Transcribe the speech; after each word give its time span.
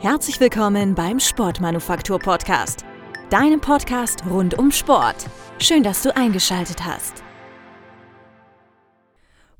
Herzlich 0.00 0.40
willkommen 0.40 0.94
beim 0.94 1.20
Sportmanufaktur 1.20 2.18
Podcast, 2.18 2.86
deinem 3.28 3.60
Podcast 3.60 4.24
rund 4.24 4.58
um 4.58 4.72
Sport. 4.72 5.26
Schön, 5.58 5.82
dass 5.82 6.02
du 6.02 6.16
eingeschaltet 6.16 6.86
hast. 6.86 7.22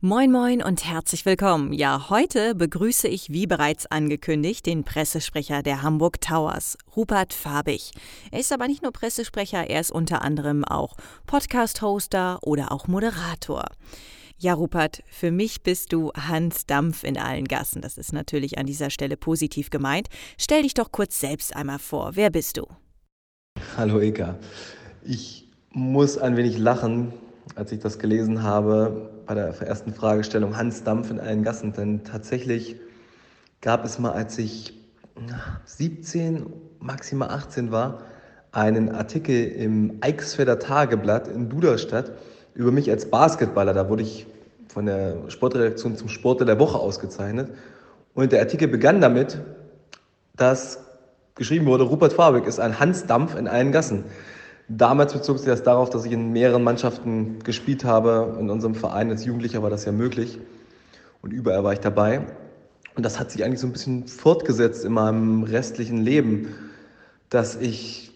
Moin 0.00 0.32
moin 0.32 0.62
und 0.62 0.86
herzlich 0.86 1.26
willkommen. 1.26 1.74
Ja, 1.74 2.08
heute 2.08 2.54
begrüße 2.54 3.06
ich 3.06 3.28
wie 3.28 3.46
bereits 3.46 3.84
angekündigt 3.84 4.64
den 4.64 4.82
Pressesprecher 4.82 5.62
der 5.62 5.82
Hamburg 5.82 6.22
Towers, 6.22 6.78
Rupert 6.96 7.34
Fabich. 7.34 7.92
Er 8.30 8.40
ist 8.40 8.50
aber 8.50 8.66
nicht 8.66 8.82
nur 8.82 8.92
Pressesprecher, 8.92 9.68
er 9.68 9.80
ist 9.80 9.90
unter 9.92 10.22
anderem 10.22 10.64
auch 10.64 10.96
Podcast-Hoster 11.26 12.38
oder 12.40 12.72
auch 12.72 12.88
Moderator. 12.88 13.66
Ja, 14.42 14.54
Rupert, 14.54 15.02
für 15.06 15.30
mich 15.30 15.62
bist 15.62 15.92
du 15.92 16.12
Hans 16.14 16.64
Dampf 16.64 17.04
in 17.04 17.18
allen 17.18 17.44
Gassen. 17.44 17.82
Das 17.82 17.98
ist 17.98 18.14
natürlich 18.14 18.56
an 18.56 18.64
dieser 18.64 18.88
Stelle 18.88 19.18
positiv 19.18 19.68
gemeint. 19.68 20.08
Stell 20.38 20.62
dich 20.62 20.72
doch 20.72 20.92
kurz 20.92 21.20
selbst 21.20 21.54
einmal 21.54 21.78
vor. 21.78 22.12
Wer 22.14 22.30
bist 22.30 22.56
du? 22.56 22.66
Hallo 23.76 24.00
Eka. 24.00 24.38
Ich 25.04 25.46
muss 25.72 26.16
ein 26.16 26.38
wenig 26.38 26.56
lachen, 26.56 27.12
als 27.54 27.70
ich 27.70 27.80
das 27.80 27.98
gelesen 27.98 28.42
habe 28.42 29.10
bei 29.26 29.34
der 29.34 29.48
ersten 29.60 29.92
Fragestellung 29.92 30.56
Hans 30.56 30.84
Dampf 30.84 31.10
in 31.10 31.20
allen 31.20 31.42
Gassen. 31.42 31.74
Denn 31.74 32.02
tatsächlich 32.04 32.76
gab 33.60 33.84
es 33.84 33.98
mal, 33.98 34.12
als 34.12 34.38
ich 34.38 34.72
17, 35.66 36.46
maximal 36.78 37.28
18 37.28 37.72
war, 37.72 38.04
einen 38.52 38.88
Artikel 38.88 39.48
im 39.48 39.98
Eichsfelder 40.00 40.58
Tageblatt 40.58 41.28
in 41.28 41.50
Duderstadt 41.50 42.12
über 42.54 42.72
mich 42.72 42.90
als 42.90 43.10
Basketballer. 43.10 43.74
Da 43.74 43.88
wurde 43.88 44.02
ich 44.02 44.26
von 44.68 44.86
der 44.86 45.16
Sportredaktion 45.28 45.96
zum 45.96 46.08
Sportler 46.08 46.46
der 46.46 46.58
Woche 46.58 46.78
ausgezeichnet. 46.78 47.50
Und 48.14 48.32
der 48.32 48.40
Artikel 48.40 48.68
begann 48.68 49.00
damit, 49.00 49.40
dass 50.36 50.78
geschrieben 51.34 51.66
wurde, 51.66 51.84
Rupert 51.84 52.12
Fabig 52.12 52.46
ist 52.46 52.60
ein 52.60 52.78
Hansdampf 52.78 53.36
in 53.36 53.48
allen 53.48 53.72
Gassen. 53.72 54.04
Damals 54.68 55.12
bezog 55.12 55.38
sich 55.38 55.48
das 55.48 55.62
darauf, 55.62 55.90
dass 55.90 56.04
ich 56.04 56.12
in 56.12 56.32
mehreren 56.32 56.62
Mannschaften 56.62 57.40
gespielt 57.42 57.84
habe. 57.84 58.36
In 58.38 58.50
unserem 58.50 58.74
Verein 58.74 59.10
als 59.10 59.24
Jugendlicher 59.24 59.62
war 59.62 59.70
das 59.70 59.84
ja 59.84 59.92
möglich. 59.92 60.38
Und 61.22 61.32
überall 61.32 61.64
war 61.64 61.72
ich 61.72 61.80
dabei. 61.80 62.20
Und 62.94 63.04
das 63.04 63.18
hat 63.18 63.30
sich 63.30 63.44
eigentlich 63.44 63.60
so 63.60 63.66
ein 63.66 63.72
bisschen 63.72 64.06
fortgesetzt 64.06 64.84
in 64.84 64.92
meinem 64.92 65.42
restlichen 65.42 65.98
Leben, 65.98 66.54
dass 67.30 67.56
ich 67.56 68.09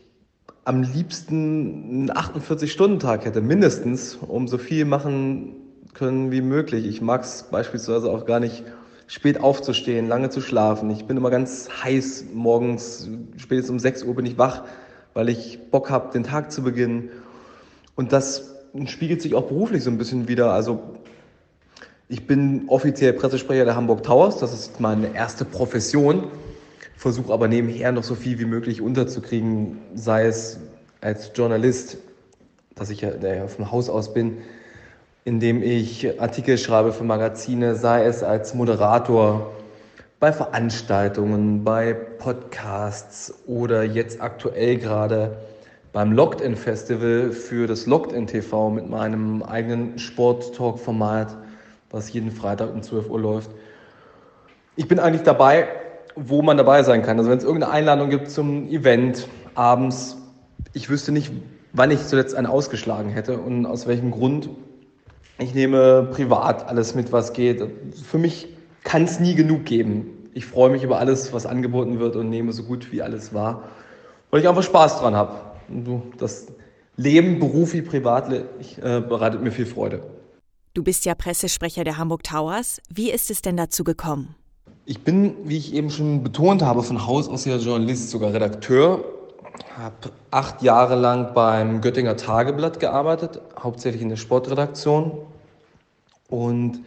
am 0.64 0.82
liebsten 0.82 2.08
einen 2.08 2.10
48-Stunden-Tag 2.10 3.24
hätte, 3.24 3.40
mindestens, 3.40 4.16
um 4.16 4.48
so 4.48 4.58
viel 4.58 4.84
machen 4.84 5.54
können 5.92 6.32
wie 6.32 6.40
möglich. 6.40 6.86
Ich 6.86 7.00
mag 7.00 7.22
es 7.22 7.44
beispielsweise 7.50 8.10
auch 8.10 8.26
gar 8.26 8.40
nicht, 8.40 8.64
spät 9.06 9.40
aufzustehen, 9.40 10.08
lange 10.08 10.30
zu 10.30 10.40
schlafen. 10.40 10.88
Ich 10.90 11.04
bin 11.04 11.18
immer 11.18 11.30
ganz 11.30 11.68
heiß 11.82 12.24
morgens, 12.32 13.08
spätestens 13.36 13.70
um 13.70 13.78
6 13.78 14.04
Uhr 14.04 14.14
bin 14.14 14.24
ich 14.24 14.38
wach, 14.38 14.62
weil 15.12 15.28
ich 15.28 15.58
Bock 15.70 15.90
habe, 15.90 16.10
den 16.10 16.24
Tag 16.24 16.50
zu 16.50 16.62
beginnen. 16.62 17.10
Und 17.96 18.12
das 18.12 18.54
spiegelt 18.86 19.20
sich 19.20 19.34
auch 19.34 19.44
beruflich 19.44 19.84
so 19.84 19.90
ein 19.90 19.98
bisschen 19.98 20.26
wieder. 20.26 20.52
Also 20.52 20.80
ich 22.08 22.26
bin 22.26 22.64
offiziell 22.68 23.12
Pressesprecher 23.12 23.66
der 23.66 23.76
Hamburg 23.76 24.02
Towers, 24.02 24.38
das 24.38 24.54
ist 24.54 24.80
meine 24.80 25.14
erste 25.14 25.44
Profession 25.44 26.24
versuche 26.96 27.32
aber 27.32 27.48
nebenher 27.48 27.92
noch 27.92 28.04
so 28.04 28.14
viel 28.14 28.38
wie 28.38 28.44
möglich 28.44 28.80
unterzukriegen, 28.80 29.78
sei 29.94 30.26
es 30.26 30.58
als 31.00 31.32
Journalist, 31.34 31.98
dass 32.74 32.90
ich 32.90 33.02
ja 33.02 33.10
vom 33.46 33.70
Haus 33.70 33.88
aus 33.88 34.14
bin, 34.14 34.38
indem 35.24 35.62
ich 35.62 36.20
Artikel 36.20 36.58
schreibe 36.58 36.92
für 36.92 37.04
Magazine, 37.04 37.76
sei 37.76 38.04
es 38.04 38.22
als 38.22 38.54
Moderator 38.54 39.52
bei 40.20 40.32
Veranstaltungen, 40.32 41.64
bei 41.64 41.92
Podcasts 41.92 43.34
oder 43.46 43.84
jetzt 43.84 44.20
aktuell 44.20 44.78
gerade 44.78 45.36
beim 45.92 46.12
Locked-In 46.12 46.56
Festival 46.56 47.30
für 47.30 47.66
das 47.66 47.86
Locked-In 47.86 48.26
TV 48.26 48.70
mit 48.70 48.88
meinem 48.88 49.42
eigenen 49.42 49.98
Sport-Talk-Format, 49.98 51.36
was 51.90 52.12
jeden 52.12 52.32
Freitag 52.32 52.72
um 52.72 52.82
12 52.82 53.10
Uhr 53.10 53.20
läuft. 53.20 53.50
Ich 54.76 54.88
bin 54.88 54.98
eigentlich 54.98 55.22
dabei, 55.22 55.68
wo 56.16 56.42
man 56.42 56.56
dabei 56.56 56.82
sein 56.82 57.02
kann. 57.02 57.18
Also 57.18 57.30
wenn 57.30 57.38
es 57.38 57.44
irgendeine 57.44 57.72
Einladung 57.72 58.10
gibt 58.10 58.30
zum 58.30 58.68
Event 58.68 59.28
abends, 59.54 60.16
ich 60.72 60.88
wüsste 60.88 61.12
nicht, 61.12 61.32
wann 61.72 61.90
ich 61.90 62.06
zuletzt 62.06 62.34
eine 62.34 62.50
ausgeschlagen 62.50 63.10
hätte 63.10 63.38
und 63.38 63.66
aus 63.66 63.86
welchem 63.86 64.10
Grund. 64.10 64.48
Ich 65.38 65.54
nehme 65.54 66.08
privat 66.12 66.68
alles 66.68 66.94
mit, 66.94 67.12
was 67.12 67.32
geht. 67.32 67.62
Für 68.08 68.18
mich 68.18 68.48
kann 68.84 69.04
es 69.04 69.18
nie 69.18 69.34
genug 69.34 69.64
geben. 69.64 70.28
Ich 70.32 70.46
freue 70.46 70.70
mich 70.70 70.82
über 70.82 70.98
alles, 70.98 71.32
was 71.32 71.46
angeboten 71.46 71.98
wird 71.98 72.16
und 72.16 72.28
nehme 72.28 72.52
so 72.52 72.64
gut 72.64 72.92
wie 72.92 73.02
alles 73.02 73.34
wahr, 73.34 73.68
weil 74.30 74.40
ich 74.40 74.48
einfach 74.48 74.62
Spaß 74.62 75.00
dran 75.00 75.14
habe. 75.14 75.34
Das 76.18 76.46
Leben, 76.96 77.40
Beruf 77.40 77.72
wie 77.72 77.82
privat, 77.82 78.30
ich, 78.60 78.78
äh, 78.78 79.00
bereitet 79.00 79.42
mir 79.42 79.50
viel 79.50 79.66
Freude. 79.66 80.02
Du 80.74 80.82
bist 80.82 81.04
ja 81.04 81.14
Pressesprecher 81.14 81.84
der 81.84 81.98
Hamburg 81.98 82.24
Towers. 82.24 82.80
Wie 82.88 83.10
ist 83.10 83.30
es 83.30 83.42
denn 83.42 83.56
dazu 83.56 83.84
gekommen? 83.84 84.34
Ich 84.86 85.02
bin, 85.02 85.34
wie 85.44 85.56
ich 85.56 85.72
eben 85.72 85.88
schon 85.88 86.22
betont 86.22 86.62
habe, 86.62 86.82
von 86.82 87.06
Haus 87.06 87.26
aus 87.28 87.46
ja 87.46 87.56
Journalist, 87.56 88.10
sogar 88.10 88.34
Redakteur. 88.34 89.02
Habe 89.78 90.10
acht 90.30 90.62
Jahre 90.62 90.94
lang 90.94 91.32
beim 91.32 91.80
Göttinger 91.80 92.18
Tageblatt 92.18 92.80
gearbeitet, 92.80 93.40
hauptsächlich 93.58 94.02
in 94.02 94.10
der 94.10 94.16
Sportredaktion. 94.16 95.12
Und 96.28 96.80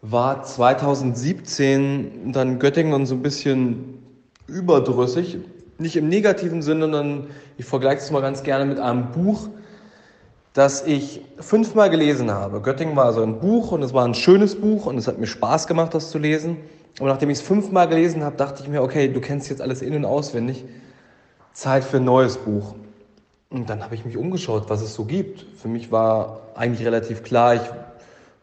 war 0.00 0.44
2017 0.44 2.32
dann 2.32 2.58
Göttingen 2.58 3.04
so 3.04 3.16
ein 3.16 3.22
bisschen 3.22 3.98
überdrüssig. 4.46 5.36
Nicht 5.76 5.96
im 5.96 6.08
negativen 6.08 6.62
Sinne, 6.62 6.84
sondern 6.84 7.26
ich 7.58 7.66
vergleiche 7.66 8.00
es 8.00 8.10
mal 8.10 8.22
ganz 8.22 8.42
gerne 8.44 8.64
mit 8.64 8.78
einem 8.78 9.10
Buch, 9.12 9.50
das 10.54 10.86
ich 10.86 11.20
fünfmal 11.38 11.90
gelesen 11.90 12.30
habe. 12.30 12.62
Göttingen 12.62 12.96
war 12.96 13.04
also 13.04 13.22
ein 13.22 13.40
Buch 13.40 13.72
und 13.72 13.82
es 13.82 13.92
war 13.92 14.06
ein 14.06 14.14
schönes 14.14 14.58
Buch 14.58 14.86
und 14.86 14.96
es 14.96 15.06
hat 15.06 15.18
mir 15.18 15.26
Spaß 15.26 15.66
gemacht, 15.66 15.92
das 15.92 16.10
zu 16.10 16.18
lesen. 16.18 16.56
Und 16.98 17.06
nachdem 17.06 17.30
ich 17.30 17.38
es 17.38 17.42
fünfmal 17.42 17.88
gelesen 17.88 18.24
habe, 18.24 18.36
dachte 18.36 18.62
ich 18.62 18.68
mir, 18.68 18.82
okay, 18.82 19.08
du 19.08 19.20
kennst 19.20 19.48
jetzt 19.48 19.62
alles 19.62 19.82
in- 19.82 19.94
und 19.94 20.04
auswendig. 20.04 20.64
Zeit 21.52 21.84
für 21.84 21.98
ein 21.98 22.04
neues 22.04 22.36
Buch. 22.36 22.74
Und 23.50 23.68
dann 23.68 23.82
habe 23.82 23.94
ich 23.94 24.04
mich 24.04 24.16
umgeschaut, 24.16 24.68
was 24.68 24.80
es 24.80 24.94
so 24.94 25.04
gibt. 25.04 25.44
Für 25.60 25.68
mich 25.68 25.90
war 25.90 26.40
eigentlich 26.54 26.86
relativ 26.86 27.22
klar, 27.22 27.56
ich 27.56 27.62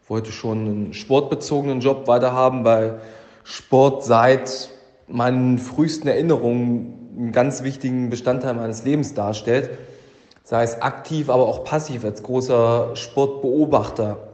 wollte 0.08 0.32
schon 0.32 0.58
einen 0.58 0.94
sportbezogenen 0.94 1.80
Job 1.80 2.06
weiterhaben, 2.06 2.64
weil 2.64 3.00
Sport 3.44 4.04
seit 4.04 4.70
meinen 5.06 5.58
frühesten 5.58 6.08
Erinnerungen 6.08 7.14
einen 7.16 7.32
ganz 7.32 7.62
wichtigen 7.62 8.10
Bestandteil 8.10 8.54
meines 8.54 8.84
Lebens 8.84 9.14
darstellt. 9.14 9.70
Sei 10.44 10.62
es 10.62 10.80
aktiv, 10.80 11.30
aber 11.30 11.46
auch 11.46 11.64
passiv 11.64 12.04
als 12.04 12.22
großer 12.22 12.94
Sportbeobachter. 12.94 14.28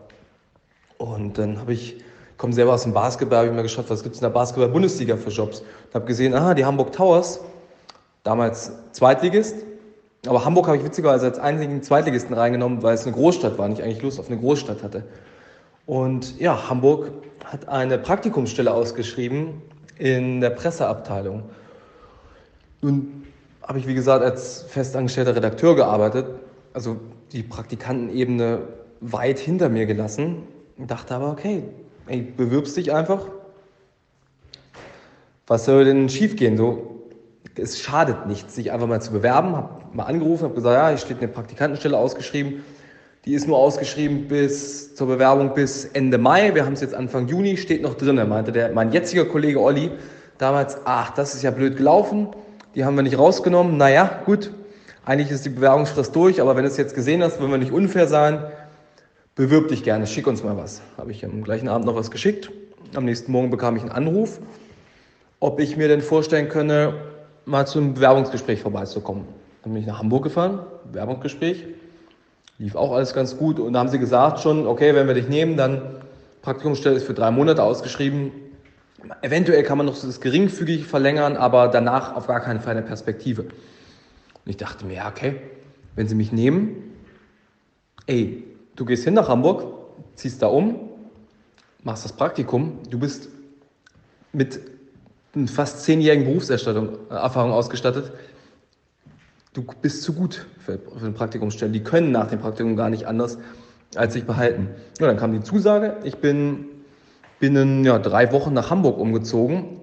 Und 0.99 1.39
dann 1.39 1.61
habe 1.61 1.73
ich 1.73 2.03
komme 2.37 2.53
selber 2.53 2.75
aus 2.75 2.83
dem 2.83 2.93
Basketball, 2.93 3.39
habe 3.39 3.49
ich 3.49 3.55
mir 3.55 3.63
geschaut, 3.63 3.89
was 3.89 4.03
gibt 4.03 4.15
es 4.15 4.21
in 4.21 4.25
der 4.25 4.31
Basketball-Bundesliga 4.31 5.17
für 5.17 5.31
Jobs. 5.31 5.61
Und 5.61 5.95
habe 5.95 6.05
gesehen, 6.07 6.35
aha, 6.35 6.55
die 6.55 6.65
Hamburg 6.65 6.93
Towers, 6.93 7.41
damals 8.23 8.73
Zweitligist. 8.93 9.57
Aber 10.27 10.45
Hamburg 10.45 10.67
habe 10.67 10.79
ich 10.79 10.85
witzigerweise 10.85 11.27
als 11.27 11.39
einzigen 11.39 11.83
Zweitligisten 11.83 12.35
reingenommen, 12.35 12.83
weil 12.83 12.95
es 12.95 13.05
eine 13.05 13.15
Großstadt 13.15 13.59
war 13.59 13.67
und 13.67 13.73
ich 13.73 13.83
eigentlich 13.83 14.03
Lust 14.03 14.19
auf 14.19 14.29
eine 14.29 14.39
Großstadt 14.39 14.83
hatte. 14.83 15.05
Und 15.87 16.41
ja, 16.41 16.69
Hamburg 16.71 17.11
hat 17.45 17.69
eine 17.69 17.99
Praktikumsstelle 17.99 18.73
ausgeschrieben 18.73 19.63
in 19.99 20.41
der 20.41 20.51
Presseabteilung. 20.51 21.43
Nun 22.81 23.27
habe 23.63 23.79
ich, 23.79 23.87
wie 23.87 23.95
gesagt, 23.95 24.25
als 24.25 24.63
festangestellter 24.63 25.37
Redakteur 25.37 25.77
gearbeitet, 25.77 26.27
also 26.73 26.97
die 27.33 27.43
Praktikantenebene 27.43 28.61
weit 29.01 29.39
hinter 29.39 29.69
mir 29.69 29.87
gelassen 29.87 30.43
und 30.79 30.91
dachte 30.91 31.15
aber, 31.15 31.31
okay, 31.31 31.65
ey, 32.07 32.23
bewirbst 32.23 32.77
dich 32.77 32.93
einfach. 32.93 33.27
Was 35.47 35.65
soll 35.65 35.85
denn 35.85 36.09
schiefgehen? 36.09 36.57
So, 36.57 37.03
es 37.57 37.81
schadet 37.81 38.27
nichts, 38.27 38.55
sich 38.55 38.73
einfach 38.73 38.87
mal 38.87 39.03
zu 39.03 39.13
bewerben. 39.13 39.57
Hab 39.57 39.95
mal 39.95 40.05
angerufen, 40.05 40.45
habe 40.45 40.55
gesagt, 40.55 40.75
ja, 40.75 40.89
hier 40.89 40.99
steht 40.99 41.19
eine 41.19 41.29
Praktikantenstelle 41.29 41.97
ausgeschrieben. 41.97 42.65
Die 43.25 43.35
ist 43.35 43.47
nur 43.47 43.59
ausgeschrieben 43.59 44.29
bis 44.29 44.95
zur 44.95 45.07
Bewerbung 45.07 45.55
bis 45.55 45.87
Ende 45.87 46.19
Mai. 46.19 46.55
Wir 46.55 46.67
haben 46.67 46.75
es 46.75 46.81
jetzt 46.81 46.95
Anfang 46.95 47.27
Juni, 47.29 47.57
steht 47.57 47.83
noch 47.83 47.95
drin. 47.95 48.17
Meinte 48.29 48.53
der, 48.53 48.73
mein 48.73 48.93
jetziger 48.93 49.25
Kollege 49.25 49.61
Olli 49.61 49.91
damals, 50.37 50.79
ach, 50.85 51.11
das 51.15 51.35
ist 51.35 51.43
ja 51.43 51.51
blöd 51.51 51.77
gelaufen. 51.77 52.29
Die 52.75 52.85
haben 52.85 52.97
wir 52.97 53.03
nicht 53.03 53.19
rausgenommen. 53.19 53.77
Naja, 53.77 54.21
gut. 54.25 54.51
Eigentlich 55.07 55.31
ist 55.31 55.45
die 55.45 55.51
Bewerbungsfrist 55.51 56.17
durch, 56.17 56.41
aber 56.41 56.57
wenn 56.57 56.65
du 56.65 56.71
es 56.71 56.79
jetzt 56.79 56.95
gesehen 56.95 57.23
hast, 57.23 57.39
wollen 57.39 57.51
wir 57.51 57.59
nicht 57.59 57.73
unfair 57.73 58.09
sein 58.09 58.43
bewirb 59.35 59.69
dich 59.69 59.83
gerne, 59.83 60.07
schick 60.07 60.27
uns 60.27 60.43
mal 60.43 60.57
was. 60.57 60.81
Habe 60.97 61.11
ich 61.11 61.25
am 61.25 61.43
gleichen 61.43 61.69
Abend 61.69 61.87
noch 61.87 61.97
was 61.97 62.11
geschickt. 62.11 62.51
Am 62.95 63.05
nächsten 63.05 63.33
Morgen 63.33 63.51
bekam 63.51 63.77
ich 63.77 63.83
einen 63.83 63.91
Anruf, 63.91 64.41
ob 65.41 65.59
ich 65.59 65.77
mir 65.77 65.89
denn 65.89 66.01
vorstellen 66.01 66.49
könne, 66.49 66.95
mal 67.45 67.67
zum 67.67 67.95
Bewerbungsgespräch 67.95 68.61
vorbeizukommen. 68.61 69.25
Dann 69.63 69.73
bin 69.73 69.83
ich 69.83 69.89
nach 69.89 69.99
Hamburg 69.99 70.25
gefahren, 70.25 70.61
Bewerbungsgespräch. 70.85 71.65
Lief 72.59 72.77
auch 72.77 72.93
alles 72.93 73.15
ganz 73.15 73.37
gut. 73.37 73.59
Und 73.59 73.73
da 73.73 73.81
haben 73.81 73.89
sie 73.89 73.99
gesagt 73.99 74.41
schon, 74.41 74.67
okay, 74.67 74.95
wenn 74.95 75.09
wir 75.09 75.15
dich 75.15 75.29
nehmen, 75.29 75.57
dann 75.57 75.83
Praktikumsstelle 76.43 76.97
ist 76.97 77.05
für 77.05 77.15
drei 77.15 77.31
Monate 77.31 77.63
ausgeschrieben. 77.63 78.31
eventuell 79.23 79.63
kann 79.65 79.79
man 79.79 79.87
noch 79.87 80.01
das 80.01 80.21
geringfügig 80.21 80.87
verlängern, 80.87 81.37
aber 81.37 81.69
danach 81.69 82.15
auf 82.15 82.29
gar 82.29 82.41
keinen 82.41 82.61
Fall 82.61 82.77
eine 82.77 82.83
Perspektive. 82.87 83.43
Und 83.43 83.51
ich 84.51 84.57
dachte 84.57 84.85
mir, 84.87 84.95
ja, 84.95 85.09
okay, 85.09 85.37
wenn 85.97 86.07
sie 86.07 86.15
mich 86.15 86.31
nehmen, 86.31 86.77
ey, 88.07 88.45
du 88.77 88.85
gehst 88.85 89.05
hin 89.05 89.15
nach 89.15 89.29
Hamburg, 89.29 89.65
ziehst 90.15 90.43
da 90.43 90.47
um, 90.47 90.77
machst 91.83 92.05
das 92.05 92.13
Praktikum, 92.13 92.79
du 92.91 92.99
bist 92.99 93.29
mit 94.33 94.61
fast 95.47 95.83
zehnjährigen 95.85 96.25
Berufserfahrung 96.25 97.53
ausgestattet, 97.53 98.13
du 99.53 99.65
bist 99.83 100.03
zu 100.03 100.13
gut 100.13 100.47
für, 100.59 100.79
für 100.79 101.05
eine 101.05 101.13
Praktikumsstelle. 101.13 101.73
Die 101.73 101.83
können 101.83 102.13
nach 102.13 102.29
dem 102.29 102.41
Praktikum 102.41 102.77
gar 102.77 102.91
nicht 102.91 103.07
anders, 103.07 103.39
als 103.95 104.15
sich 104.15 104.25
behalten. 104.25 104.69
Ja, 104.99 105.07
dann 105.07 105.17
kam 105.17 105.33
die 105.33 105.41
Zusage, 105.41 105.97
ich 106.05 106.17
bin 106.17 106.67
binnen 107.39 107.85
ja, 107.85 107.99
drei 107.99 108.33
Wochen 108.33 108.55
nach 108.55 108.71
Hamburg 108.71 108.99
umgezogen, 108.99 109.81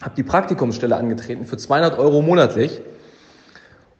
habe 0.00 0.14
die 0.14 0.22
Praktikumsstelle 0.22 0.94
angetreten 0.94 1.46
für 1.46 1.56
200 1.56 1.98
Euro 1.98 2.22
monatlich 2.22 2.80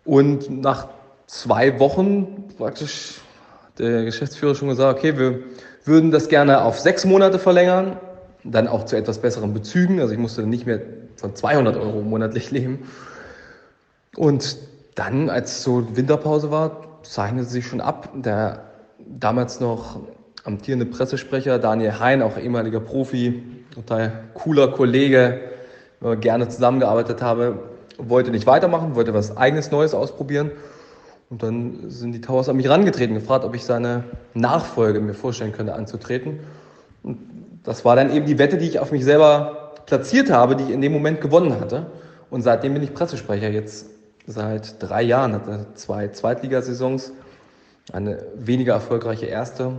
und 0.04 0.50
nach 0.50 0.88
zwei 1.26 1.80
Wochen 1.80 2.48
praktisch 2.56 3.20
der 3.78 4.04
Geschäftsführer 4.04 4.54
schon 4.54 4.68
gesagt, 4.68 4.98
okay, 4.98 5.18
wir 5.18 5.40
würden 5.84 6.10
das 6.10 6.28
gerne 6.28 6.62
auf 6.62 6.78
sechs 6.78 7.04
Monate 7.04 7.38
verlängern, 7.38 7.98
dann 8.44 8.68
auch 8.68 8.84
zu 8.84 8.96
etwas 8.96 9.18
besseren 9.18 9.52
Bezügen. 9.54 10.00
Also 10.00 10.12
ich 10.12 10.18
musste 10.18 10.42
nicht 10.42 10.66
mehr 10.66 10.80
von 11.16 11.34
200 11.34 11.76
Euro 11.76 12.00
monatlich 12.02 12.50
leben. 12.50 12.88
Und 14.16 14.56
dann, 14.94 15.28
als 15.28 15.62
so 15.62 15.96
Winterpause 15.96 16.50
war, 16.50 17.00
zeichnete 17.02 17.48
sich 17.48 17.66
schon 17.66 17.80
ab. 17.80 18.10
Der 18.14 18.64
damals 18.98 19.60
noch 19.60 20.00
amtierende 20.44 20.86
Pressesprecher 20.86 21.58
Daniel 21.58 21.98
Hein, 21.98 22.22
auch 22.22 22.38
ehemaliger 22.38 22.80
Profi, 22.80 23.42
total 23.74 24.24
cooler 24.34 24.68
Kollege, 24.68 25.40
gerne 26.20 26.48
zusammengearbeitet 26.48 27.20
habe, 27.22 27.58
wollte 27.98 28.30
nicht 28.30 28.46
weitermachen, 28.46 28.94
wollte 28.94 29.14
was 29.14 29.36
eigenes 29.36 29.70
Neues 29.70 29.94
ausprobieren. 29.94 30.50
Und 31.28 31.42
dann 31.42 31.90
sind 31.90 32.12
die 32.12 32.20
Towers 32.20 32.48
an 32.48 32.56
mich 32.56 32.66
herangetreten, 32.66 33.14
gefragt, 33.14 33.44
ob 33.44 33.54
ich 33.54 33.64
seine 33.64 34.04
Nachfolge 34.34 35.00
mir 35.00 35.14
vorstellen 35.14 35.52
könnte 35.52 35.74
anzutreten. 35.74 36.40
Und 37.02 37.18
das 37.64 37.84
war 37.84 37.96
dann 37.96 38.14
eben 38.14 38.26
die 38.26 38.38
Wette, 38.38 38.58
die 38.58 38.66
ich 38.66 38.78
auf 38.78 38.92
mich 38.92 39.04
selber 39.04 39.74
platziert 39.86 40.30
habe, 40.30 40.54
die 40.54 40.64
ich 40.64 40.70
in 40.70 40.80
dem 40.80 40.92
Moment 40.92 41.20
gewonnen 41.20 41.58
hatte. 41.58 41.86
Und 42.30 42.42
seitdem 42.42 42.74
bin 42.74 42.82
ich 42.82 42.94
Pressesprecher 42.94 43.50
jetzt 43.50 43.86
seit 44.26 44.82
drei 44.82 45.02
Jahren, 45.02 45.32
hatte 45.32 45.66
zwei 45.74 46.08
Zweitligasaisons, 46.08 47.12
eine 47.92 48.24
weniger 48.34 48.74
erfolgreiche 48.74 49.26
erste, 49.26 49.72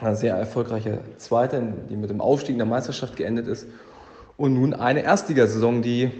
eine 0.00 0.16
sehr 0.16 0.34
erfolgreiche 0.34 1.00
zweite, 1.18 1.62
die 1.90 1.96
mit 1.96 2.10
dem 2.10 2.20
Aufstieg 2.20 2.54
in 2.54 2.58
der 2.58 2.66
Meisterschaft 2.66 3.16
geendet 3.16 3.46
ist. 3.46 3.66
Und 4.36 4.54
nun 4.54 4.74
eine 4.74 5.02
Erstligasaison, 5.02 5.82
die 5.82 6.10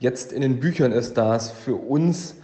jetzt 0.00 0.32
in 0.32 0.42
den 0.42 0.60
Büchern 0.60 0.92
ist, 0.92 1.16
da 1.18 1.36
es 1.36 1.50
für 1.50 1.74
uns 1.74 2.36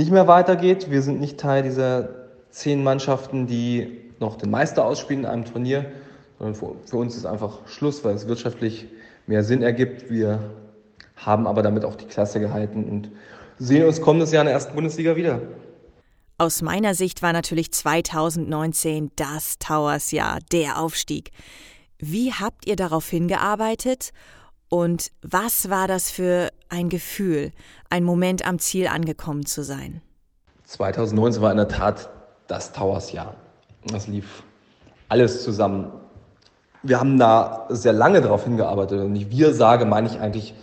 nicht 0.00 0.10
mehr 0.10 0.26
weitergeht. 0.26 0.90
Wir 0.90 1.02
sind 1.02 1.20
nicht 1.20 1.38
Teil 1.38 1.62
dieser 1.62 2.08
zehn 2.48 2.82
Mannschaften, 2.82 3.46
die 3.46 4.00
noch 4.18 4.36
den 4.36 4.50
Meister 4.50 4.86
ausspielen 4.86 5.24
in 5.24 5.30
einem 5.30 5.44
Turnier, 5.44 5.92
sondern 6.38 6.54
für, 6.54 6.74
für 6.86 6.96
uns 6.96 7.16
ist 7.16 7.26
einfach 7.26 7.68
Schluss, 7.68 8.02
weil 8.02 8.14
es 8.14 8.26
wirtschaftlich 8.26 8.86
mehr 9.26 9.44
Sinn 9.44 9.62
ergibt. 9.62 10.10
Wir 10.10 10.40
haben 11.16 11.46
aber 11.46 11.62
damit 11.62 11.84
auch 11.84 11.96
die 11.96 12.06
Klasse 12.06 12.40
gehalten 12.40 12.84
und 12.84 13.10
sehen 13.58 13.86
uns 13.86 14.00
kommendes 14.00 14.32
Jahr 14.32 14.40
in 14.40 14.46
der 14.46 14.54
ersten 14.54 14.74
Bundesliga 14.74 15.16
wieder. 15.16 15.42
Aus 16.38 16.62
meiner 16.62 16.94
Sicht 16.94 17.20
war 17.20 17.34
natürlich 17.34 17.70
2019 17.70 19.10
das 19.16 19.58
Towers-Jahr, 19.58 20.38
der 20.50 20.80
Aufstieg. 20.80 21.30
Wie 21.98 22.32
habt 22.32 22.66
ihr 22.66 22.76
darauf 22.76 23.06
hingearbeitet 23.10 24.12
und 24.70 25.10
was 25.20 25.68
war 25.68 25.86
das 25.86 26.10
für 26.10 26.48
ein 26.70 26.88
Gefühl, 26.88 27.52
ein 27.90 28.04
Moment 28.04 28.46
am 28.46 28.58
Ziel 28.58 28.86
angekommen 28.86 29.44
zu 29.44 29.62
sein? 29.62 30.00
2019 30.64 31.42
war 31.42 31.50
in 31.50 31.58
der 31.58 31.68
Tat 31.68 32.08
das 32.46 32.72
Towers-Jahr. 32.72 33.34
Das 33.86 34.06
lief 34.06 34.44
alles 35.10 35.44
zusammen. 35.44 35.92
Wir 36.82 36.98
haben 36.98 37.18
da 37.18 37.66
sehr 37.68 37.92
lange 37.92 38.22
darauf 38.22 38.44
hingearbeitet. 38.44 39.00
Und 39.00 39.14
ich 39.16 39.30
wir 39.30 39.52
sage, 39.52 39.84
meine 39.84 40.06
ich 40.06 40.20
eigentlich 40.20 40.54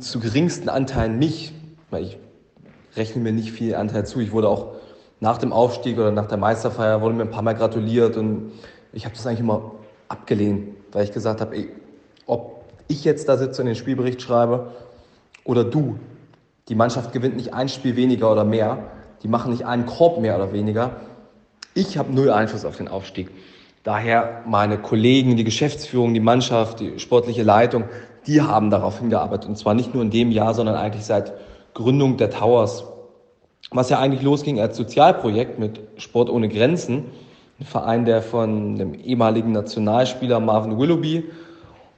zu 0.00 0.20
geringsten 0.20 0.70
Anteilen 0.70 1.18
mich 1.18 1.52
weil 1.92 2.04
ich 2.04 2.18
rechne 2.96 3.22
mir 3.22 3.32
nicht 3.32 3.52
viel 3.52 3.76
Anteil 3.76 4.04
zu. 4.04 4.18
Ich 4.18 4.32
wurde 4.32 4.48
auch 4.48 4.74
nach 5.20 5.38
dem 5.38 5.52
Aufstieg 5.52 5.98
oder 5.98 6.10
nach 6.10 6.26
der 6.26 6.38
Meisterfeier 6.38 7.00
wurde 7.00 7.14
mir 7.14 7.22
ein 7.22 7.30
paar 7.30 7.42
Mal 7.42 7.54
gratuliert 7.54 8.16
und 8.16 8.50
ich 8.92 9.04
habe 9.04 9.14
das 9.14 9.24
eigentlich 9.26 9.40
immer 9.40 9.72
abgelehnt, 10.08 10.74
weil 10.90 11.04
ich 11.04 11.12
gesagt 11.12 11.40
habe, 11.40 11.54
ey, 11.54 11.68
ich 12.88 13.04
jetzt 13.04 13.28
da 13.28 13.36
sitze 13.36 13.62
und 13.62 13.66
den 13.66 13.76
Spielbericht 13.76 14.22
schreibe 14.22 14.72
oder 15.44 15.64
du, 15.64 15.98
die 16.68 16.74
Mannschaft 16.74 17.12
gewinnt 17.12 17.36
nicht 17.36 17.54
ein 17.54 17.68
Spiel 17.68 17.96
weniger 17.96 18.30
oder 18.30 18.44
mehr, 18.44 18.90
die 19.22 19.28
machen 19.28 19.52
nicht 19.52 19.66
einen 19.66 19.86
Korb 19.86 20.20
mehr 20.20 20.36
oder 20.36 20.52
weniger. 20.52 20.96
Ich 21.74 21.98
habe 21.98 22.12
null 22.12 22.30
Einfluss 22.30 22.64
auf 22.64 22.76
den 22.76 22.88
Aufstieg. 22.88 23.30
Daher 23.84 24.42
meine 24.46 24.78
Kollegen, 24.78 25.36
die 25.36 25.44
Geschäftsführung, 25.44 26.14
die 26.14 26.20
Mannschaft, 26.20 26.80
die 26.80 26.98
sportliche 27.00 27.42
Leitung, 27.42 27.84
die 28.26 28.40
haben 28.40 28.70
darauf 28.70 29.00
hingearbeitet. 29.00 29.48
Und 29.48 29.56
zwar 29.56 29.74
nicht 29.74 29.92
nur 29.92 30.02
in 30.02 30.10
dem 30.10 30.30
Jahr, 30.30 30.54
sondern 30.54 30.76
eigentlich 30.76 31.04
seit 31.04 31.32
Gründung 31.74 32.16
der 32.16 32.30
Towers, 32.30 32.84
was 33.70 33.90
ja 33.90 33.98
eigentlich 33.98 34.22
losging 34.22 34.60
als 34.60 34.76
Sozialprojekt 34.76 35.58
mit 35.58 35.80
Sport 35.96 36.30
ohne 36.30 36.48
Grenzen, 36.48 37.06
ein 37.58 37.66
Verein, 37.66 38.04
der 38.04 38.22
von 38.22 38.76
dem 38.76 38.94
ehemaligen 38.94 39.52
Nationalspieler 39.52 40.40
Marvin 40.40 40.78
Willoughby 40.78 41.24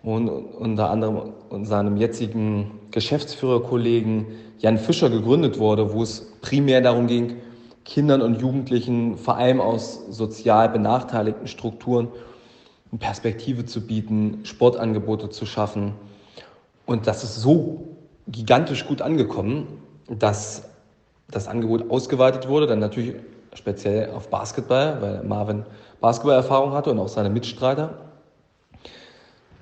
und 0.04 0.28
unter 0.28 0.90
anderem 0.90 1.32
seinem 1.62 1.96
jetzigen 1.96 2.72
Geschäftsführerkollegen 2.90 4.26
Jan 4.58 4.78
Fischer 4.78 5.08
gegründet 5.08 5.58
wurde, 5.58 5.92
wo 5.92 6.02
es 6.02 6.32
primär 6.42 6.80
darum 6.80 7.06
ging, 7.06 7.36
Kindern 7.84 8.22
und 8.22 8.40
Jugendlichen, 8.40 9.16
vor 9.16 9.36
allem 9.36 9.60
aus 9.60 10.06
sozial 10.10 10.68
benachteiligten 10.68 11.46
Strukturen, 11.46 12.08
eine 12.90 12.98
Perspektive 12.98 13.64
zu 13.64 13.86
bieten, 13.86 14.40
Sportangebote 14.44 15.30
zu 15.30 15.46
schaffen. 15.46 15.92
Und 16.86 17.06
das 17.06 17.24
ist 17.24 17.36
so 17.36 17.88
gigantisch 18.28 18.86
gut 18.86 19.02
angekommen, 19.02 19.66
dass 20.08 20.64
das 21.30 21.48
Angebot 21.48 21.90
ausgeweitet 21.90 22.48
wurde, 22.48 22.66
dann 22.66 22.78
natürlich 22.78 23.14
speziell 23.54 24.10
auf 24.10 24.28
Basketball, 24.28 25.00
weil 25.00 25.24
Marvin 25.24 25.64
Basketballerfahrung 26.00 26.72
hatte 26.72 26.90
und 26.90 26.98
auch 26.98 27.08
seine 27.08 27.30
Mitstreiter. 27.30 28.03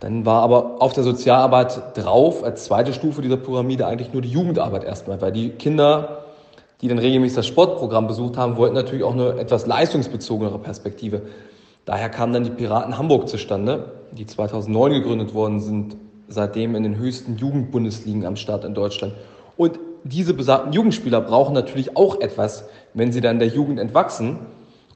Dann 0.02 0.26
war 0.26 0.42
aber 0.42 0.82
auf 0.82 0.94
der 0.94 1.04
Sozialarbeit 1.04 1.96
drauf, 1.96 2.42
als 2.42 2.64
zweite 2.64 2.92
Stufe 2.92 3.22
dieser 3.22 3.36
Pyramide, 3.36 3.86
eigentlich 3.86 4.12
nur 4.12 4.20
die 4.20 4.30
Jugendarbeit 4.30 4.82
erstmal, 4.82 5.20
weil 5.20 5.30
die 5.30 5.50
Kinder, 5.50 6.24
die 6.80 6.88
dann 6.88 6.98
regelmäßig 6.98 7.36
das 7.36 7.46
Sportprogramm 7.46 8.08
besucht 8.08 8.36
haben, 8.36 8.56
wollten 8.56 8.74
natürlich 8.74 9.04
auch 9.04 9.12
eine 9.12 9.38
etwas 9.38 9.64
leistungsbezogenere 9.64 10.58
Perspektive. 10.58 11.22
Daher 11.84 12.08
kamen 12.08 12.32
dann 12.32 12.42
die 12.42 12.50
Piraten 12.50 12.98
Hamburg 12.98 13.28
zustande, 13.28 13.92
die 14.10 14.26
2009 14.26 14.92
gegründet 14.92 15.34
worden 15.34 15.60
sind, 15.60 15.94
seitdem 16.26 16.74
in 16.74 16.82
den 16.82 16.96
höchsten 16.96 17.36
Jugendbundesligen 17.36 18.26
am 18.26 18.34
Start 18.34 18.64
in 18.64 18.74
Deutschland. 18.74 19.14
Und 19.56 19.78
diese 20.02 20.34
besagten 20.34 20.72
Jugendspieler 20.72 21.20
brauchen 21.20 21.54
natürlich 21.54 21.96
auch 21.96 22.20
etwas, 22.20 22.64
wenn 22.92 23.12
sie 23.12 23.20
dann 23.20 23.38
der 23.38 23.48
Jugend 23.48 23.78
entwachsen. 23.78 24.40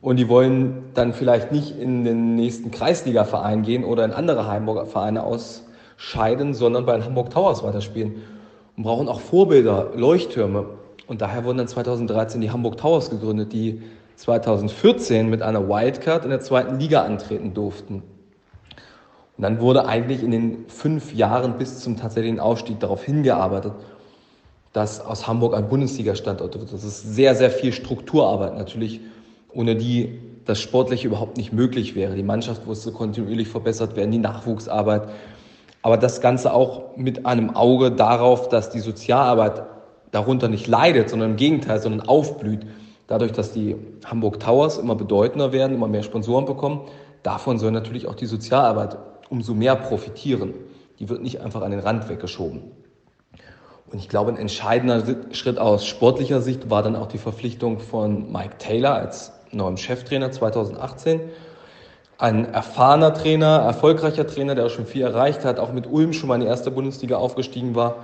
Und 0.07 0.19
die 0.19 0.29
wollen 0.29 0.85
dann 0.95 1.13
vielleicht 1.13 1.51
nicht 1.51 1.77
in 1.77 2.05
den 2.05 2.37
nächsten 2.37 2.71
Kreisliga-Verein 2.71 3.63
gehen 3.63 3.83
oder 3.83 4.05
in 4.05 4.13
andere 4.13 4.47
Hamburger 4.47 4.87
Vereine 4.87 5.25
ausscheiden, 5.25 6.55
sondern 6.55 6.87
bei 6.87 6.93
den 6.93 7.05
Hamburg 7.05 7.31
Towers 7.31 7.65
weiterspielen. 7.65 8.23
Und 8.77 8.85
brauchen 8.85 9.09
auch 9.09 9.19
Vorbilder, 9.19 9.91
Leuchttürme. 9.97 10.67
Und 11.09 11.23
daher 11.23 11.45
wurden 11.45 11.59
dann 11.59 11.67
2013 11.67 12.41
die 12.41 12.53
Hamburg 12.53 12.77
Towers 12.77 13.11
gegründet, 13.11 13.53
die 13.53 13.83
2014 14.15 15.29
mit 15.29 15.43
einer 15.43 15.69
Wildcard 15.69 16.23
in 16.23 16.31
der 16.31 16.39
zweiten 16.39 16.79
Liga 16.79 17.03
antreten 17.03 17.53
durften. 17.53 18.05
Und 19.37 19.43
dann 19.43 19.61
wurde 19.61 19.87
eigentlich 19.87 20.23
in 20.23 20.31
den 20.31 20.69
fünf 20.69 21.15
Jahren 21.15 21.59
bis 21.59 21.81
zum 21.81 21.97
tatsächlichen 21.97 22.39
Aufstieg 22.39 22.79
darauf 22.79 23.03
hingearbeitet, 23.03 23.73
dass 24.73 25.05
aus 25.05 25.27
Hamburg 25.27 25.57
ein 25.57 25.69
Bundesliga-Standort 25.69 26.57
wird. 26.61 26.73
Das 26.73 26.85
ist 26.85 27.17
sehr, 27.17 27.35
sehr 27.35 27.51
viel 27.51 27.73
Strukturarbeit 27.73 28.57
natürlich, 28.57 29.01
ohne 29.57 29.75
die 29.75 30.21
das 30.45 30.61
Sportliche 30.61 31.09
überhaupt 31.09 31.37
nicht 31.37 31.53
möglich 31.53 31.97
wäre. 31.97 32.15
Die 32.15 32.23
Mannschaft 32.23 32.67
musste 32.67 32.93
kontinuierlich 32.93 33.49
verbessert 33.49 33.97
werden, 33.97 34.13
die 34.13 34.19
Nachwuchsarbeit. 34.19 35.09
Aber 35.83 35.97
das 35.97 36.21
Ganze 36.21 36.53
auch 36.53 36.97
mit 36.97 37.27
einem 37.27 37.57
Auge 37.57 37.91
darauf, 37.91 38.49
dass 38.49 38.71
die 38.71 38.81
Sozialarbeit 38.81 39.65
darunter 40.13 40.49
nicht 40.49 40.67
leidet, 40.67 41.11
sondern 41.11 41.31
im 41.31 41.37
Gegenteil, 41.37 41.81
sondern 41.81 42.07
aufblüht. 42.07 42.67
Dadurch, 43.09 43.33
dass 43.33 43.53
die 43.53 43.77
Hamburg 44.05 44.41
Towers 44.41 44.79
immer 44.79 44.95
bedeutender 44.95 45.53
werden, 45.53 45.75
immer 45.75 45.89
mehr 45.89 46.03
Sponsoren 46.03 46.45
bekommen, 46.45 46.83
davon 47.23 47.59
soll 47.59 47.73
natürlich 47.73 48.07
auch 48.07 48.15
die 48.15 48.27
Sozialarbeit 48.27 48.99
umso 49.29 49.55
mehr 49.55 49.75
profitieren. 49.75 50.55
Die 50.99 51.09
wird 51.09 51.23
nicht 51.23 51.41
einfach 51.41 51.63
an 51.63 51.71
den 51.71 51.81
Rand 51.81 52.09
weggeschoben. 52.09 52.63
Und 53.91 53.99
ich 53.99 54.09
glaube, 54.09 54.31
ein 54.33 54.37
entscheidender 54.37 55.03
Schritt 55.33 55.59
aus 55.59 55.87
sportlicher 55.87 56.41
Sicht 56.41 56.71
war 56.71 56.83
dann 56.83 56.97
auch 56.97 57.07
die 57.07 57.19
Verpflichtung 57.19 57.79
von 57.79 58.33
Mike 58.33 58.59
Taylor 58.59 58.95
als 58.95 59.33
neuem 59.53 59.77
Cheftrainer 59.77 60.33
2018, 60.33 61.21
ein 62.19 62.53
erfahrener 62.53 63.13
Trainer, 63.13 63.59
erfolgreicher 63.59 64.27
Trainer, 64.27 64.55
der 64.55 64.67
auch 64.67 64.71
schon 64.71 64.87
viel 64.87 65.03
erreicht 65.03 65.45
hat, 65.45 65.59
auch 65.59 65.73
mit 65.73 65.87
Ulm 65.87 66.13
schon 66.13 66.29
mal 66.29 66.37
in 66.37 66.43
die 66.43 66.47
erste 66.47 66.71
Bundesliga 66.71 67.17
aufgestiegen 67.17 67.75
war, 67.75 67.97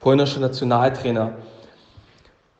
polnischer 0.00 0.40
Nationaltrainer 0.40 1.32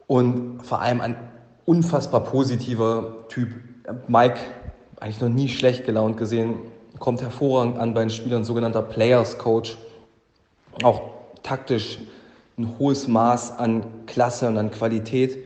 und 0.07 0.61
vor 0.62 0.81
allem 0.81 1.00
ein 1.00 1.16
unfassbar 1.64 2.25
positiver 2.25 3.26
Typ. 3.28 3.50
Mike, 4.09 4.38
eigentlich 5.00 5.21
noch 5.21 5.28
nie 5.28 5.49
schlecht 5.49 5.85
gelaunt 5.85 6.16
gesehen, 6.16 6.57
kommt 6.99 7.21
hervorragend 7.21 7.78
an 7.78 7.95
bei 7.95 8.00
den 8.00 8.11
Spielern, 8.11 8.45
sogenannter 8.45 8.83
Players 8.83 9.38
Coach. 9.38 9.76
Auch 10.83 11.02
taktisch 11.43 11.99
ein 12.59 12.78
hohes 12.78 13.07
Maß 13.07 13.59
an 13.59 13.85
Klasse 14.07 14.49
und 14.49 14.57
an 14.59 14.71
Qualität. 14.71 15.38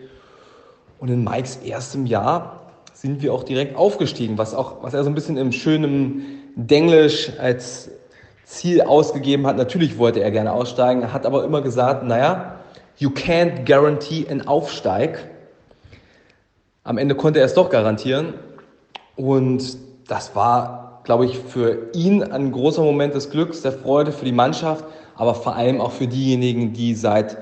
Und 1.00 1.08
in 1.08 1.24
Mikes 1.24 1.56
erstem 1.56 2.06
Jahr 2.06 2.59
sind 3.00 3.22
wir 3.22 3.32
auch 3.32 3.44
direkt 3.44 3.76
aufgestiegen, 3.76 4.36
was, 4.36 4.54
auch, 4.54 4.82
was 4.82 4.92
er 4.92 5.04
so 5.04 5.10
ein 5.10 5.14
bisschen 5.14 5.38
im 5.38 5.52
schönen 5.52 6.42
Denglisch 6.54 7.32
als 7.38 7.90
Ziel 8.44 8.82
ausgegeben 8.82 9.46
hat. 9.46 9.56
Natürlich 9.56 9.96
wollte 9.96 10.20
er 10.20 10.30
gerne 10.30 10.52
aussteigen, 10.52 11.10
hat 11.10 11.24
aber 11.24 11.44
immer 11.44 11.62
gesagt, 11.62 12.04
naja, 12.04 12.56
you 12.98 13.08
can't 13.08 13.64
guarantee 13.64 14.26
an 14.28 14.46
Aufsteig. 14.46 15.30
Am 16.84 16.98
Ende 16.98 17.14
konnte 17.14 17.38
er 17.38 17.46
es 17.46 17.54
doch 17.54 17.70
garantieren. 17.70 18.34
Und 19.16 19.78
das 20.06 20.36
war, 20.36 21.00
glaube 21.04 21.24
ich, 21.24 21.38
für 21.38 21.88
ihn 21.94 22.22
ein 22.22 22.52
großer 22.52 22.82
Moment 22.82 23.14
des 23.14 23.30
Glücks, 23.30 23.62
der 23.62 23.72
Freude 23.72 24.12
für 24.12 24.26
die 24.26 24.32
Mannschaft, 24.32 24.84
aber 25.16 25.34
vor 25.34 25.56
allem 25.56 25.80
auch 25.80 25.92
für 25.92 26.06
diejenigen, 26.06 26.74
die 26.74 26.94
seit 26.94 27.38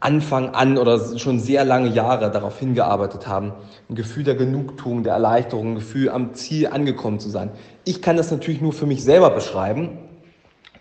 Anfang 0.00 0.50
an 0.54 0.76
oder 0.76 1.18
schon 1.18 1.40
sehr 1.40 1.64
lange 1.64 1.88
Jahre 1.88 2.30
darauf 2.30 2.58
hingearbeitet 2.58 3.26
haben. 3.26 3.52
Ein 3.88 3.94
Gefühl 3.94 4.24
der 4.24 4.34
Genugtuung, 4.34 5.02
der 5.02 5.14
Erleichterung, 5.14 5.72
ein 5.72 5.74
Gefühl 5.76 6.10
am 6.10 6.34
Ziel 6.34 6.66
angekommen 6.66 7.18
zu 7.18 7.30
sein. 7.30 7.50
Ich 7.84 8.02
kann 8.02 8.16
das 8.16 8.30
natürlich 8.30 8.60
nur 8.60 8.72
für 8.72 8.86
mich 8.86 9.02
selber 9.02 9.30
beschreiben, 9.30 9.98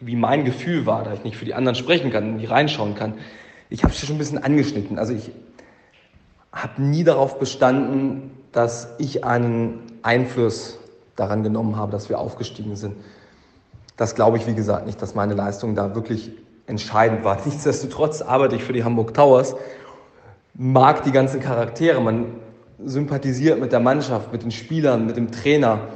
wie 0.01 0.15
mein 0.15 0.43
Gefühl 0.43 0.85
war, 0.85 1.03
da 1.03 1.13
ich 1.13 1.23
nicht 1.23 1.37
für 1.37 1.45
die 1.45 1.53
anderen 1.53 1.75
sprechen 1.75 2.11
kann 2.11 2.35
nicht 2.35 2.49
reinschauen 2.49 2.95
kann. 2.95 3.13
Ich 3.69 3.83
habe 3.83 3.93
es 3.93 3.99
schon 3.99 4.15
ein 4.15 4.19
bisschen 4.19 4.43
angeschnitten. 4.43 4.99
Also 4.99 5.13
ich 5.13 5.31
habe 6.51 6.81
nie 6.81 7.03
darauf 7.03 7.39
bestanden, 7.39 8.31
dass 8.51 8.93
ich 8.99 9.23
einen 9.23 9.79
Einfluss 10.01 10.79
daran 11.15 11.43
genommen 11.43 11.77
habe, 11.77 11.91
dass 11.91 12.09
wir 12.09 12.19
aufgestiegen 12.19 12.75
sind. 12.75 12.95
Das 13.97 14.15
glaube 14.15 14.37
ich, 14.37 14.47
wie 14.47 14.55
gesagt, 14.55 14.85
nicht, 14.85 15.01
dass 15.01 15.15
meine 15.15 15.33
Leistung 15.33 15.75
da 15.75 15.95
wirklich 15.95 16.31
entscheidend 16.67 17.23
war. 17.23 17.37
Nichtsdestotrotz 17.45 18.21
arbeite 18.21 18.55
ich 18.55 18.63
für 18.63 18.73
die 18.73 18.83
Hamburg 18.83 19.13
Towers, 19.13 19.55
mag 20.53 21.03
die 21.03 21.11
ganzen 21.11 21.39
Charaktere, 21.39 22.01
man 22.01 22.27
sympathisiert 22.83 23.59
mit 23.59 23.71
der 23.71 23.79
Mannschaft, 23.79 24.31
mit 24.31 24.43
den 24.43 24.51
Spielern, 24.51 25.05
mit 25.05 25.17
dem 25.17 25.31
Trainer, 25.31 25.89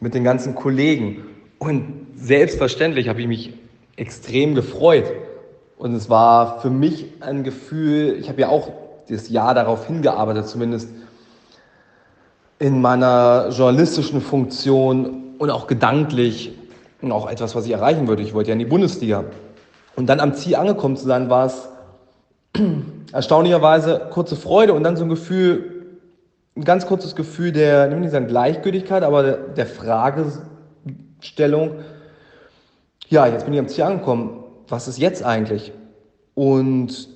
mit 0.00 0.14
den 0.14 0.24
ganzen 0.24 0.54
Kollegen. 0.54 1.24
Und 1.58 2.06
selbstverständlich 2.14 3.08
habe 3.08 3.20
ich 3.20 3.28
mich 3.28 3.52
extrem 3.96 4.54
gefreut. 4.54 5.10
Und 5.76 5.94
es 5.94 6.08
war 6.08 6.60
für 6.60 6.70
mich 6.70 7.06
ein 7.20 7.42
Gefühl, 7.42 8.16
ich 8.18 8.28
habe 8.28 8.40
ja 8.42 8.48
auch 8.48 8.70
das 9.08 9.28
Jahr 9.28 9.54
darauf 9.54 9.86
hingearbeitet, 9.86 10.46
zumindest 10.46 10.88
in 12.58 12.80
meiner 12.80 13.48
journalistischen 13.50 14.20
Funktion 14.20 15.34
und 15.38 15.50
auch 15.50 15.66
gedanklich 15.66 16.52
und 17.00 17.10
auch 17.12 17.28
etwas, 17.28 17.54
was 17.54 17.64
ich 17.64 17.72
erreichen 17.72 18.06
würde. 18.06 18.22
Ich 18.22 18.34
wollte 18.34 18.50
ja 18.50 18.52
in 18.52 18.58
die 18.58 18.66
Bundesliga. 18.66 19.24
Und 20.00 20.06
dann 20.06 20.18
am 20.18 20.32
Ziel 20.32 20.56
angekommen 20.56 20.96
zu 20.96 21.06
sein, 21.06 21.28
war 21.28 21.44
es 21.44 21.68
erstaunlicherweise 23.12 24.08
kurze 24.08 24.34
Freude 24.34 24.72
und 24.72 24.82
dann 24.82 24.96
so 24.96 25.02
ein 25.02 25.10
Gefühl, 25.10 25.88
ein 26.56 26.64
ganz 26.64 26.86
kurzes 26.86 27.14
Gefühl 27.14 27.52
der, 27.52 27.86
ich 27.86 27.92
will 27.92 28.00
nicht 28.00 28.12
sagen 28.12 28.26
Gleichgültigkeit, 28.26 29.02
aber 29.02 29.22
der, 29.22 29.36
der 29.36 29.66
Fragestellung, 29.66 31.72
ja, 33.10 33.26
jetzt 33.26 33.44
bin 33.44 33.52
ich 33.52 33.60
am 33.60 33.68
Ziel 33.68 33.84
angekommen, 33.84 34.42
was 34.68 34.88
ist 34.88 34.98
jetzt 34.98 35.22
eigentlich? 35.22 35.74
Und 36.34 37.10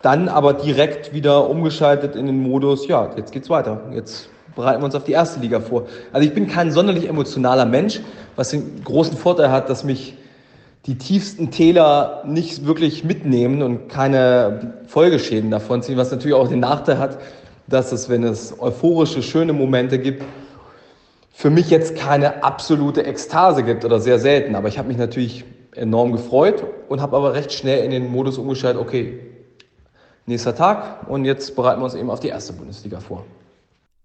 dann 0.00 0.28
aber 0.28 0.52
direkt 0.52 1.12
wieder 1.12 1.50
umgeschaltet 1.50 2.14
in 2.14 2.26
den 2.26 2.40
Modus, 2.40 2.86
ja, 2.86 3.10
jetzt 3.16 3.32
geht's 3.32 3.50
weiter. 3.50 3.80
Jetzt 3.92 4.28
bereiten 4.54 4.80
wir 4.80 4.84
uns 4.84 4.94
auf 4.94 5.02
die 5.02 5.10
erste 5.10 5.40
Liga 5.40 5.58
vor. 5.58 5.88
Also 6.12 6.24
ich 6.24 6.34
bin 6.34 6.46
kein 6.46 6.70
sonderlich 6.70 7.08
emotionaler 7.08 7.66
Mensch, 7.66 8.00
was 8.36 8.50
den 8.50 8.84
großen 8.84 9.16
Vorteil 9.16 9.50
hat, 9.50 9.68
dass 9.68 9.82
mich 9.82 10.14
die 10.86 10.96
tiefsten 10.96 11.50
Täler 11.50 12.22
nicht 12.26 12.66
wirklich 12.66 13.04
mitnehmen 13.04 13.62
und 13.62 13.88
keine 13.88 14.74
Folgeschäden 14.86 15.50
davon 15.50 15.82
ziehen, 15.82 15.96
was 15.96 16.10
natürlich 16.10 16.34
auch 16.34 16.48
den 16.48 16.60
Nachteil 16.60 16.98
hat, 16.98 17.18
dass 17.66 17.92
es, 17.92 18.08
wenn 18.08 18.24
es 18.24 18.58
euphorische, 18.58 19.22
schöne 19.22 19.52
Momente 19.52 19.98
gibt, 19.98 20.24
für 21.30 21.50
mich 21.50 21.70
jetzt 21.70 21.96
keine 21.96 22.42
absolute 22.42 23.04
Ekstase 23.04 23.62
gibt 23.62 23.84
oder 23.84 24.00
sehr 24.00 24.18
selten. 24.18 24.54
Aber 24.54 24.68
ich 24.68 24.78
habe 24.78 24.88
mich 24.88 24.96
natürlich 24.96 25.44
enorm 25.74 26.12
gefreut 26.12 26.64
und 26.88 27.00
habe 27.00 27.16
aber 27.16 27.34
recht 27.34 27.52
schnell 27.52 27.84
in 27.84 27.90
den 27.90 28.10
Modus 28.10 28.38
umgeschaltet, 28.38 28.80
okay, 28.80 29.20
nächster 30.26 30.54
Tag 30.54 31.08
und 31.08 31.24
jetzt 31.24 31.54
bereiten 31.56 31.80
wir 31.80 31.84
uns 31.84 31.94
eben 31.94 32.10
auf 32.10 32.20
die 32.20 32.28
erste 32.28 32.52
Bundesliga 32.52 33.00
vor. 33.00 33.24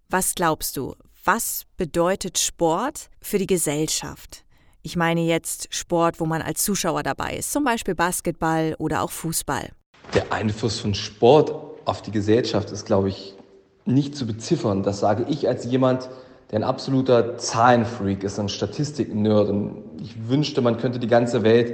Was 0.10 0.36
glaubst 0.36 0.77
du, 0.77 0.96
was 1.24 1.65
bedeutet 1.77 2.38
Sport 2.38 3.10
für 3.22 3.39
die 3.39 3.48
Gesellschaft? 3.48 4.44
Ich 4.85 4.95
meine 4.95 5.21
jetzt 5.21 5.73
Sport, 5.73 6.19
wo 6.19 6.27
man 6.27 6.43
als 6.43 6.63
Zuschauer 6.63 7.01
dabei 7.01 7.37
ist, 7.37 7.51
zum 7.51 7.63
Beispiel 7.63 7.95
Basketball 7.95 8.75
oder 8.77 9.01
auch 9.01 9.09
Fußball. 9.09 9.69
Der 10.13 10.31
Einfluss 10.31 10.79
von 10.79 10.93
Sport 10.93 11.55
auf 11.85 12.03
die 12.03 12.11
Gesellschaft 12.11 12.69
ist, 12.69 12.85
glaube 12.85 13.09
ich, 13.09 13.33
nicht 13.85 14.15
zu 14.15 14.27
beziffern. 14.27 14.83
Das 14.83 14.99
sage 14.99 15.25
ich 15.27 15.47
als 15.47 15.65
jemand, 15.65 16.07
der 16.51 16.59
ein 16.59 16.63
absoluter 16.63 17.35
Zahlenfreak 17.35 18.23
ist, 18.23 18.37
ein 18.37 18.47
Statistik-Nerd. 18.47 19.51
Ich 20.03 20.29
wünschte, 20.29 20.61
man 20.61 20.77
könnte 20.77 20.99
die 20.99 21.07
ganze 21.07 21.41
Welt 21.41 21.73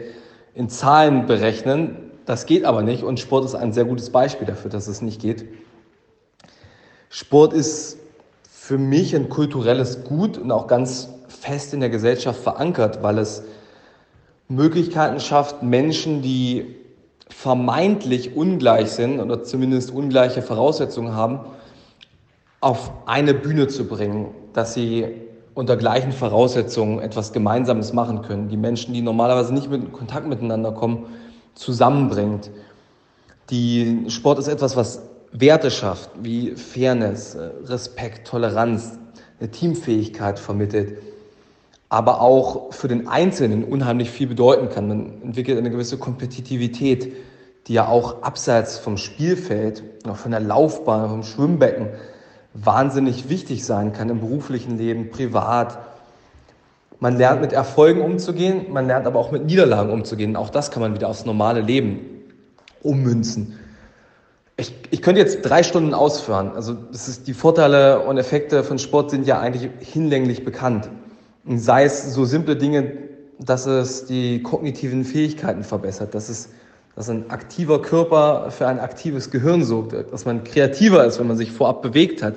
in 0.56 0.70
Zahlen 0.70 1.26
berechnen. 1.26 2.12
Das 2.26 2.46
geht 2.46 2.64
aber 2.64 2.82
nicht 2.82 3.04
und 3.04 3.20
Sport 3.20 3.44
ist 3.44 3.56
ein 3.56 3.74
sehr 3.74 3.84
gutes 3.84 4.10
Beispiel 4.10 4.48
dafür, 4.48 4.72
dass 4.72 4.88
es 4.88 5.02
nicht 5.02 5.22
geht. 5.22 5.44
Sport 7.10 7.52
ist 7.52 7.98
für 8.50 8.78
mich 8.78 9.14
ein 9.18 9.28
kulturelles 9.28 10.06
Gut 10.06 10.38
und 10.38 10.50
auch 10.50 10.68
ganz 10.68 11.10
fest 11.42 11.74
in 11.74 11.80
der 11.80 11.90
Gesellschaft 11.90 12.40
verankert, 12.40 13.02
weil 13.02 13.18
es 13.18 13.44
Möglichkeiten 14.48 15.20
schafft, 15.20 15.64
Menschen, 15.64 16.22
die 16.22 16.76
vermeintlich 17.30 18.36
ungleich 18.36 18.92
sind 18.92 19.20
oder 19.20 19.44
zumindest 19.44 19.92
ungleiche 19.92 20.42
Voraussetzungen 20.42 21.16
haben, 21.16 21.40
auf 22.60 22.92
eine 23.08 23.34
Bühne 23.34 23.68
zu 23.68 23.86
bringen, 23.86 24.28
dass 24.54 24.76
sie 24.76 25.08
unter 25.56 25.78
gleichen 25.78 26.12
Voraussetzungen 26.12 27.00
etwas 27.00 27.34
Gemeinsames 27.34 27.92
machen 27.92 28.22
können, 28.22 28.48
die 28.48 28.58
Menschen, 28.58 28.94
die 28.94 29.02
normalerweise 29.02 29.54
nicht 29.54 29.70
mit 29.70 29.84
in 29.84 29.92
Kontakt 29.92 30.28
miteinander 30.28 30.72
kommen, 30.72 31.08
zusammenbringt. 31.56 32.52
Die 33.50 34.06
Sport 34.10 34.38
ist 34.38 34.48
etwas, 34.48 34.76
was 34.76 35.02
Werte 35.32 35.72
schafft, 35.72 36.12
wie 36.22 36.56
Fairness, 36.56 37.36
Respekt, 37.66 38.28
Toleranz, 38.28 39.00
eine 39.40 39.50
Teamfähigkeit 39.50 40.38
vermittelt 40.38 40.98
aber 41.92 42.22
auch 42.22 42.72
für 42.72 42.88
den 42.88 43.10
Einzelnen 43.10 43.66
unheimlich 43.66 44.12
viel 44.12 44.28
bedeuten 44.28 44.70
kann. 44.70 44.88
Man 44.88 45.22
entwickelt 45.24 45.58
eine 45.58 45.70
gewisse 45.70 45.98
Kompetitivität, 45.98 47.12
die 47.68 47.74
ja 47.74 47.90
auch 47.90 48.24
abseits 48.24 48.78
vom 48.78 48.96
Spielfeld, 48.96 49.84
auch 50.08 50.16
von 50.16 50.32
der 50.32 50.40
Laufbahn, 50.40 51.10
vom 51.10 51.24
Schwimmbecken 51.24 51.90
wahnsinnig 52.54 53.28
wichtig 53.28 53.66
sein 53.66 53.92
kann 53.92 54.08
im 54.08 54.22
beruflichen 54.22 54.78
Leben, 54.78 55.12
privat. 55.12 55.80
Man 57.02 57.18
lernt 57.18 57.42
mit 57.42 57.52
Erfolgen 57.52 58.00
umzugehen, 58.00 58.68
man 58.72 58.88
lernt 58.88 59.06
aber 59.06 59.20
auch 59.20 59.34
mit 59.34 59.44
Niederlagen 59.44 59.92
umzugehen. 59.92 60.38
Auch 60.38 60.50
das 60.50 60.72
kann 60.72 60.82
man 60.82 60.96
wieder 60.96 61.10
aufs 61.10 61.26
normale 61.26 61.60
Leben 61.60 62.00
ummünzen. 62.84 63.60
Ich, 64.56 64.74
ich 64.92 65.02
könnte 65.02 65.20
jetzt 65.20 65.42
drei 65.42 65.64
Stunden 65.64 65.94
ausführen. 65.94 66.52
Also 66.56 66.74
das 66.74 67.10
ist, 67.10 67.28
die 67.28 67.34
Vorteile 67.34 68.00
und 68.00 68.18
Effekte 68.18 68.64
von 68.64 68.80
Sport 68.80 69.12
sind 69.12 69.28
ja 69.28 69.42
eigentlich 69.42 69.70
hinlänglich 69.82 70.46
bekannt. 70.46 70.90
Sei 71.46 71.86
es 71.86 72.14
so 72.14 72.26
simple 72.26 72.56
Dinge, 72.56 72.92
dass 73.40 73.66
es 73.66 74.06
die 74.06 74.44
kognitiven 74.44 75.04
Fähigkeiten 75.04 75.64
verbessert, 75.64 76.14
dass 76.14 76.30
es 76.30 76.50
dass 76.96 77.10
ein 77.10 77.30
aktiver 77.30 77.82
Körper 77.82 78.52
für 78.52 78.68
ein 78.68 78.80
aktives 78.80 79.32
Gehirn 79.32 79.64
sorgt, 79.64 79.94
dass 80.12 80.26
man 80.26 80.44
kreativer 80.44 81.06
ist, 81.06 81.20
wenn 81.20 81.28
man 81.28 81.38
sich 81.38 81.52
vorab 81.52 81.82
bewegt 81.82 82.22
hat, 82.22 82.36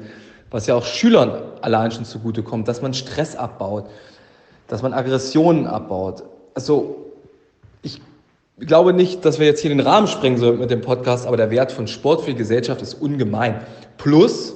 was 0.50 0.66
ja 0.66 0.76
auch 0.76 0.84
Schülern 0.84 1.42
allein 1.60 1.90
schon 1.90 2.04
zugutekommt, 2.04 2.68
dass 2.68 2.80
man 2.80 2.94
Stress 2.94 3.34
abbaut, 3.34 3.86
dass 4.68 4.82
man 4.82 4.92
Aggressionen 4.92 5.66
abbaut. 5.66 6.22
Also 6.54 7.12
ich 7.82 8.00
glaube 8.60 8.92
nicht, 8.92 9.24
dass 9.24 9.40
wir 9.40 9.46
jetzt 9.46 9.60
hier 9.60 9.70
den 9.70 9.80
Rahmen 9.80 10.06
sprengen 10.06 10.38
sollten 10.38 10.60
mit 10.60 10.70
dem 10.70 10.80
Podcast, 10.80 11.26
aber 11.26 11.36
der 11.36 11.50
Wert 11.50 11.72
von 11.72 11.88
Sport 11.88 12.22
für 12.22 12.30
die 12.30 12.36
Gesellschaft 12.36 12.80
ist 12.80 12.94
ungemein. 12.94 13.60
Plus 13.98 14.54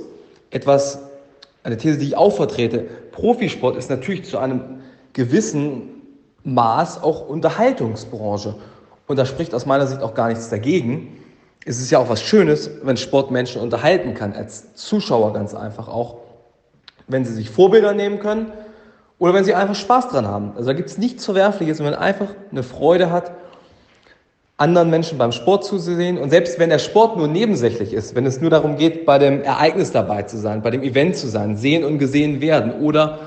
etwas, 0.51 1.01
eine 1.69 1.77
These, 1.77 1.99
die 1.99 2.07
ich 2.07 2.17
auch 2.17 2.35
vertrete, 2.35 2.79
Profisport 3.13 3.77
ist 3.77 3.91
natürlich 3.91 4.25
zu 4.25 4.39
einem 4.39 4.81
gewissen 5.13 5.91
Maß 6.45 7.03
auch 7.03 7.29
Unterhaltungsbranche. 7.29 8.55
Und 9.07 9.19
da 9.19 9.27
spricht 9.27 9.55
aus 9.55 9.67
meiner 9.67 9.87
Sicht 9.87 10.01
auch 10.01 10.15
gar 10.15 10.29
nichts 10.29 10.49
dagegen. 10.49 11.19
Es 11.67 11.79
ist 11.79 11.91
ja 11.91 11.99
auch 11.99 12.09
was 12.09 12.23
Schönes, 12.23 12.71
wenn 12.83 12.97
Sport 12.97 13.31
Menschen 13.31 13.61
unterhalten 13.61 14.15
kann, 14.15 14.33
als 14.33 14.75
Zuschauer 14.75 15.35
ganz 15.35 15.55
einfach 15.55 15.89
auch, 15.89 16.19
wenn 17.07 17.27
sie 17.27 17.35
sich 17.35 17.51
Vorbilder 17.51 17.93
nehmen 17.93 18.19
können 18.19 18.53
Oder 19.19 19.35
wenn 19.35 19.45
sie 19.45 19.55
einfach 19.55 19.75
Spaß 19.75 20.09
dran 20.09 20.27
haben. 20.27 20.53
Also 20.55 20.69
da 20.69 20.73
gibt 20.73 20.89
es 20.89 20.97
nichts 20.97 21.25
Verwerfliches, 21.25 21.81
wenn 21.81 21.87
man 21.87 21.95
einfach 21.97 22.29
eine 22.51 22.63
Freude 22.63 23.11
hat, 23.11 23.33
anderen 24.59 24.91
Menschen 24.91 25.17
beim 25.19 25.33
Sport 25.33 25.65
zuzusehen. 25.65 26.19
Und 26.19 26.31
selbst 26.31 26.59
wenn 26.59 26.69
der 26.69 26.79
Sport 26.79 27.17
nur 27.17 27.29
nebensächlich 27.29 27.93
ist, 27.93 28.15
wenn 28.15 28.27
es 28.27 28.41
nur 28.41 28.51
darum 28.51 28.77
geht, 28.77 29.07
bei 29.07 29.19
dem 29.19 29.43
Ereignis 29.43 29.93
dabei 29.93 30.25
zu 30.25 30.37
sein, 30.37 30.63
bei 30.63 30.71
dem 30.71 30.83
Event 30.83 31.17
zu 31.17 31.29
sein, 31.29 31.57
sehen 31.57 31.85
und 31.85 31.99
gesehen 31.99 32.41
werden 32.41 32.73
oder 32.73 33.21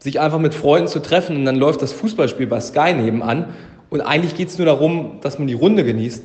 sich 0.00 0.20
einfach 0.20 0.40
mit 0.40 0.54
Freunden 0.54 0.88
zu 0.88 1.00
treffen 1.00 1.36
und 1.36 1.44
dann 1.44 1.56
läuft 1.56 1.80
das 1.80 1.92
Fußballspiel 1.92 2.48
bei 2.48 2.60
Sky 2.60 2.92
nebenan 2.92 3.54
und 3.88 4.00
eigentlich 4.00 4.34
geht 4.34 4.48
es 4.48 4.58
nur 4.58 4.66
darum, 4.66 5.18
dass 5.20 5.38
man 5.38 5.46
die 5.46 5.54
Runde 5.54 5.84
genießt, 5.84 6.24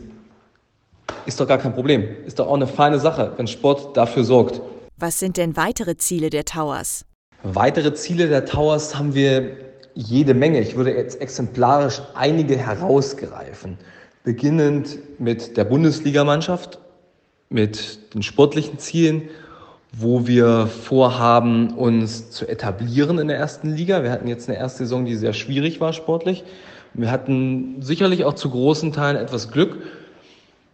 ist 1.25 1.39
doch 1.39 1.47
gar 1.47 1.57
kein 1.57 1.73
Problem. 1.73 2.07
Ist 2.25 2.39
doch 2.39 2.47
auch 2.47 2.55
eine 2.55 2.65
feine 2.65 2.97
Sache, 2.99 3.33
wenn 3.37 3.45
Sport 3.45 3.95
dafür 3.95 4.23
sorgt. 4.23 4.61
Was 4.97 5.19
sind 5.19 5.37
denn 5.37 5.55
weitere 5.57 5.97
Ziele 5.97 6.29
der 6.29 6.45
Towers? 6.45 7.05
Weitere 7.43 7.93
Ziele 7.93 8.29
der 8.29 8.45
Towers 8.45 8.97
haben 8.97 9.13
wir 9.13 9.57
jede 9.93 10.33
Menge. 10.33 10.61
Ich 10.61 10.75
würde 10.75 10.95
jetzt 10.95 11.21
exemplarisch 11.21 12.01
einige 12.15 12.57
herausgreifen. 12.57 13.77
Beginnend 14.27 14.99
mit 15.19 15.55
der 15.55 15.63
Bundesligamannschaft, 15.63 16.79
mit 17.47 18.13
den 18.13 18.23
sportlichen 18.23 18.77
Zielen, 18.77 19.29
wo 19.93 20.27
wir 20.27 20.67
vorhaben, 20.67 21.69
uns 21.69 22.29
zu 22.29 22.45
etablieren 22.45 23.19
in 23.19 23.29
der 23.29 23.37
ersten 23.37 23.73
Liga. 23.73 24.03
Wir 24.03 24.11
hatten 24.11 24.27
jetzt 24.27 24.49
eine 24.49 24.57
erste 24.57 24.79
Saison, 24.79 25.05
die 25.05 25.15
sehr 25.15 25.31
schwierig 25.31 25.79
war 25.79 25.93
sportlich. 25.93 26.43
Wir 26.93 27.09
hatten 27.09 27.81
sicherlich 27.81 28.25
auch 28.25 28.33
zu 28.33 28.49
großen 28.49 28.91
Teilen 28.91 29.15
etwas 29.15 29.49
Glück, 29.49 29.77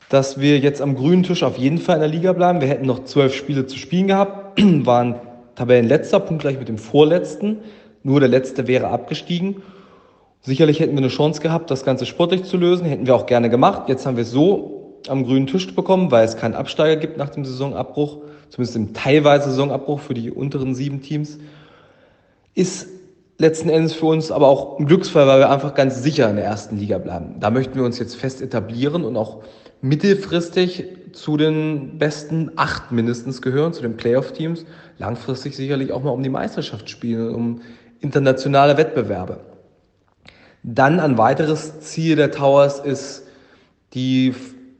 dass 0.10 0.40
wir 0.40 0.58
jetzt 0.58 0.82
am 0.82 0.96
grünen 0.96 1.22
Tisch 1.22 1.44
auf 1.44 1.60
jeden 1.60 1.78
Fall 1.78 1.98
in 1.98 2.02
der 2.02 2.10
Liga 2.10 2.34
bleiben. 2.34 2.60
Wir 2.60 2.70
hätten 2.70 2.88
noch 2.88 3.04
zwölf 3.04 3.36
Spiele 3.36 3.68
zu 3.68 3.78
spielen 3.78 4.08
gehabt, 4.08 4.60
waren 4.84 5.14
Tabellenletzter, 5.54 6.20
punktgleich 6.22 6.58
mit 6.58 6.70
dem 6.70 6.80
Vorletzten. 6.80 7.60
Nur 8.02 8.20
der 8.20 8.30
Letzte 8.30 8.66
wäre 8.66 8.88
abgestiegen. 8.88 9.58
Sicherlich 10.46 10.82
hätten 10.82 10.92
wir 10.92 11.00
eine 11.00 11.08
Chance 11.08 11.42
gehabt, 11.42 11.72
das 11.72 11.86
Ganze 11.86 12.06
sportlich 12.06 12.44
zu 12.44 12.58
lösen. 12.58 12.86
Hätten 12.86 13.08
wir 13.08 13.16
auch 13.16 13.26
gerne 13.26 13.50
gemacht. 13.50 13.84
Jetzt 13.88 14.06
haben 14.06 14.18
wir 14.18 14.24
es 14.24 14.32
so 14.32 15.00
am 15.08 15.24
grünen 15.24 15.48
Tisch 15.48 15.74
bekommen, 15.74 16.12
weil 16.12 16.26
es 16.26 16.36
keinen 16.36 16.54
Absteiger 16.54 16.98
gibt 17.00 17.18
nach 17.18 17.30
dem 17.30 17.46
Saisonabbruch, 17.46 18.18
zumindest 18.50 18.76
im 18.76 18.94
teilweise 18.94 19.50
Saisonabbruch 19.50 20.02
für 20.02 20.14
die 20.14 20.32
unteren 20.32 20.76
sieben 20.76 21.02
Teams. 21.02 21.38
Ist 22.56 22.88
letzten 23.38 23.70
Endes 23.70 23.94
für 23.94 24.08
uns 24.08 24.32
aber 24.32 24.48
auch 24.48 24.80
ein 24.80 24.86
Glücksfall, 24.86 25.28
weil 25.28 25.40
wir 25.40 25.50
einfach 25.50 25.76
ganz 25.76 26.04
sicher 26.04 26.30
in 26.30 26.36
der 26.36 26.46
ersten 26.46 26.78
Liga 26.78 26.98
bleiben. 26.98 27.36
Da 27.40 27.50
möchten 27.50 27.76
wir 27.76 27.84
uns 27.84 27.98
jetzt 27.98 28.16
fest 28.16 28.42
etablieren 28.42 29.06
und 29.06 29.16
auch 29.16 29.44
mittelfristig 29.82 30.86
zu 31.14 31.38
den 31.38 31.98
besten 31.98 32.52
acht 32.58 32.92
mindestens 32.92 33.42
gehören, 33.42 33.72
zu 33.72 33.82
den 33.82 33.96
Playoff-Teams. 33.96 34.66
Langfristig 34.98 35.56
sicherlich 35.56 35.94
auch 35.94 36.04
mal 36.04 36.12
um 36.12 36.24
die 36.24 36.30
Meisterschaft 36.30 36.90
spielen, 36.90 37.34
um 37.34 37.62
internationale 38.02 38.78
Wettbewerbe. 38.78 39.53
Dann 40.64 41.02
ein 41.02 41.18
weiteres 41.18 41.82
Ziel 41.82 42.16
der 42.16 42.32
Towers 42.32 42.80
ist 42.80 43.28
die 43.94 44.34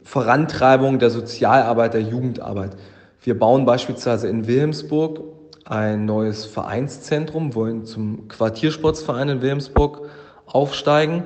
Vorantreibung 0.04 0.98
der 1.00 1.10
Sozialarbeit, 1.10 1.94
der 1.94 2.02
Jugendarbeit. 2.02 2.78
Wir 3.22 3.38
bauen 3.38 3.66
beispielsweise 3.66 4.28
in 4.28 4.48
Wilhelmsburg 4.48 5.22
ein 5.66 6.06
neues 6.06 6.46
Vereinszentrum, 6.46 7.56
wollen 7.56 7.86
zum 7.86 8.28
Quartiersportsverein 8.28 9.30
in 9.30 9.42
Wilhelmsburg 9.42 10.10
aufsteigen. 10.46 11.24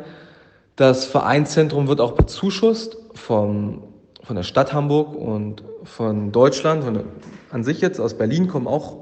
Das 0.76 1.06
Vereinszentrum 1.06 1.88
wird 1.88 2.02
auch 2.02 2.14
bezuschusst 2.14 2.98
vom, 3.14 3.84
von 4.24 4.36
der 4.36 4.44
Stadt 4.44 4.74
Hamburg 4.74 5.16
und 5.16 5.64
von 5.84 6.32
Deutschland. 6.32 6.84
Von, 6.84 7.04
an 7.52 7.64
sich 7.64 7.82
jetzt 7.82 8.00
aus 8.00 8.16
Berlin 8.16 8.48
kommen 8.48 8.68
auch 8.68 8.98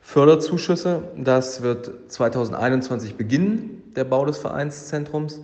Förderzuschüsse. 0.00 1.02
Das 1.16 1.62
wird 1.62 1.90
2021 2.08 3.16
beginnen, 3.16 3.75
der 3.96 4.04
Bau 4.04 4.24
des 4.24 4.38
Vereinszentrums. 4.38 5.40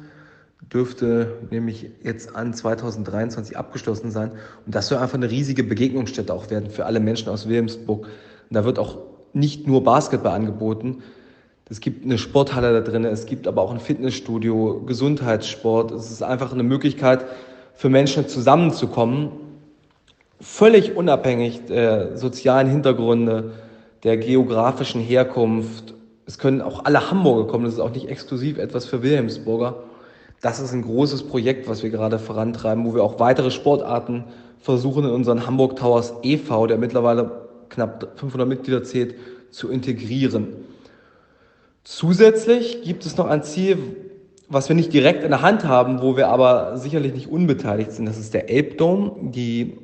Dürfte 0.72 1.38
nämlich 1.50 1.90
jetzt 2.02 2.36
an 2.36 2.54
2023 2.54 3.56
abgeschlossen 3.56 4.10
sein. 4.10 4.30
Und 4.64 4.74
das 4.74 4.88
soll 4.88 4.98
einfach 4.98 5.16
eine 5.16 5.30
riesige 5.30 5.64
Begegnungsstätte 5.64 6.32
auch 6.32 6.50
werden 6.50 6.70
für 6.70 6.86
alle 6.86 7.00
Menschen 7.00 7.28
aus 7.28 7.48
Wilhelmsburg. 7.48 8.06
Und 8.06 8.54
da 8.54 8.64
wird 8.64 8.78
auch 8.78 8.98
nicht 9.32 9.66
nur 9.66 9.82
Basketball 9.82 10.34
angeboten. 10.34 11.02
Es 11.68 11.80
gibt 11.80 12.04
eine 12.04 12.18
Sporthalle 12.18 12.72
da 12.72 12.80
drin, 12.80 13.04
es 13.04 13.24
gibt 13.26 13.48
aber 13.48 13.62
auch 13.62 13.72
ein 13.72 13.80
Fitnessstudio, 13.80 14.82
Gesundheitssport. 14.84 15.90
Es 15.92 16.10
ist 16.10 16.22
einfach 16.22 16.52
eine 16.52 16.62
Möglichkeit 16.62 17.24
für 17.74 17.88
Menschen 17.88 18.28
zusammenzukommen, 18.28 19.30
völlig 20.40 20.96
unabhängig 20.96 21.64
der 21.66 22.16
sozialen 22.16 22.68
Hintergründe, 22.68 23.52
der 24.04 24.18
geografischen 24.18 25.00
Herkunft. 25.00 25.94
Es 26.32 26.38
können 26.38 26.62
auch 26.62 26.86
alle 26.86 27.10
Hamburger 27.10 27.46
kommen, 27.46 27.66
das 27.66 27.74
ist 27.74 27.80
auch 27.80 27.92
nicht 27.92 28.08
exklusiv 28.08 28.56
etwas 28.56 28.86
für 28.86 29.02
Wilhelmsburger. 29.02 29.82
Das 30.40 30.60
ist 30.60 30.72
ein 30.72 30.80
großes 30.80 31.24
Projekt, 31.24 31.68
was 31.68 31.82
wir 31.82 31.90
gerade 31.90 32.18
vorantreiben, 32.18 32.86
wo 32.86 32.94
wir 32.94 33.04
auch 33.04 33.20
weitere 33.20 33.50
Sportarten 33.50 34.24
versuchen 34.58 35.04
in 35.04 35.10
unseren 35.10 35.46
Hamburg 35.46 35.76
Towers 35.76 36.14
e.V., 36.22 36.68
der 36.68 36.78
mittlerweile 36.78 37.48
knapp 37.68 38.14
500 38.16 38.48
Mitglieder 38.48 38.82
zählt, 38.82 39.14
zu 39.50 39.68
integrieren. 39.68 40.54
Zusätzlich 41.84 42.80
gibt 42.80 43.04
es 43.04 43.18
noch 43.18 43.26
ein 43.26 43.42
Ziel, 43.42 43.76
was 44.48 44.70
wir 44.70 44.74
nicht 44.74 44.94
direkt 44.94 45.24
in 45.24 45.32
der 45.32 45.42
Hand 45.42 45.66
haben, 45.66 46.00
wo 46.00 46.16
wir 46.16 46.28
aber 46.28 46.78
sicherlich 46.78 47.12
nicht 47.12 47.28
unbeteiligt 47.28 47.92
sind. 47.92 48.06
Das 48.06 48.16
ist 48.16 48.32
der 48.32 48.48
Elbdome, 48.48 49.30
die 49.32 49.76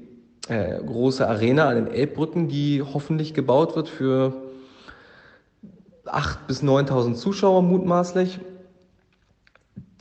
äh, 0.49 0.83
große 0.83 1.29
Arena 1.29 1.69
an 1.69 1.75
den 1.75 1.89
Elbbrücken, 1.89 2.49
die 2.49 2.83
hoffentlich 2.83 3.35
gebaut 3.35 3.77
wird 3.77 3.91
für 3.91 4.48
8.000 6.09 6.37
bis 6.47 6.63
9.000 6.63 7.15
Zuschauer 7.15 7.63
mutmaßlich. 7.63 8.41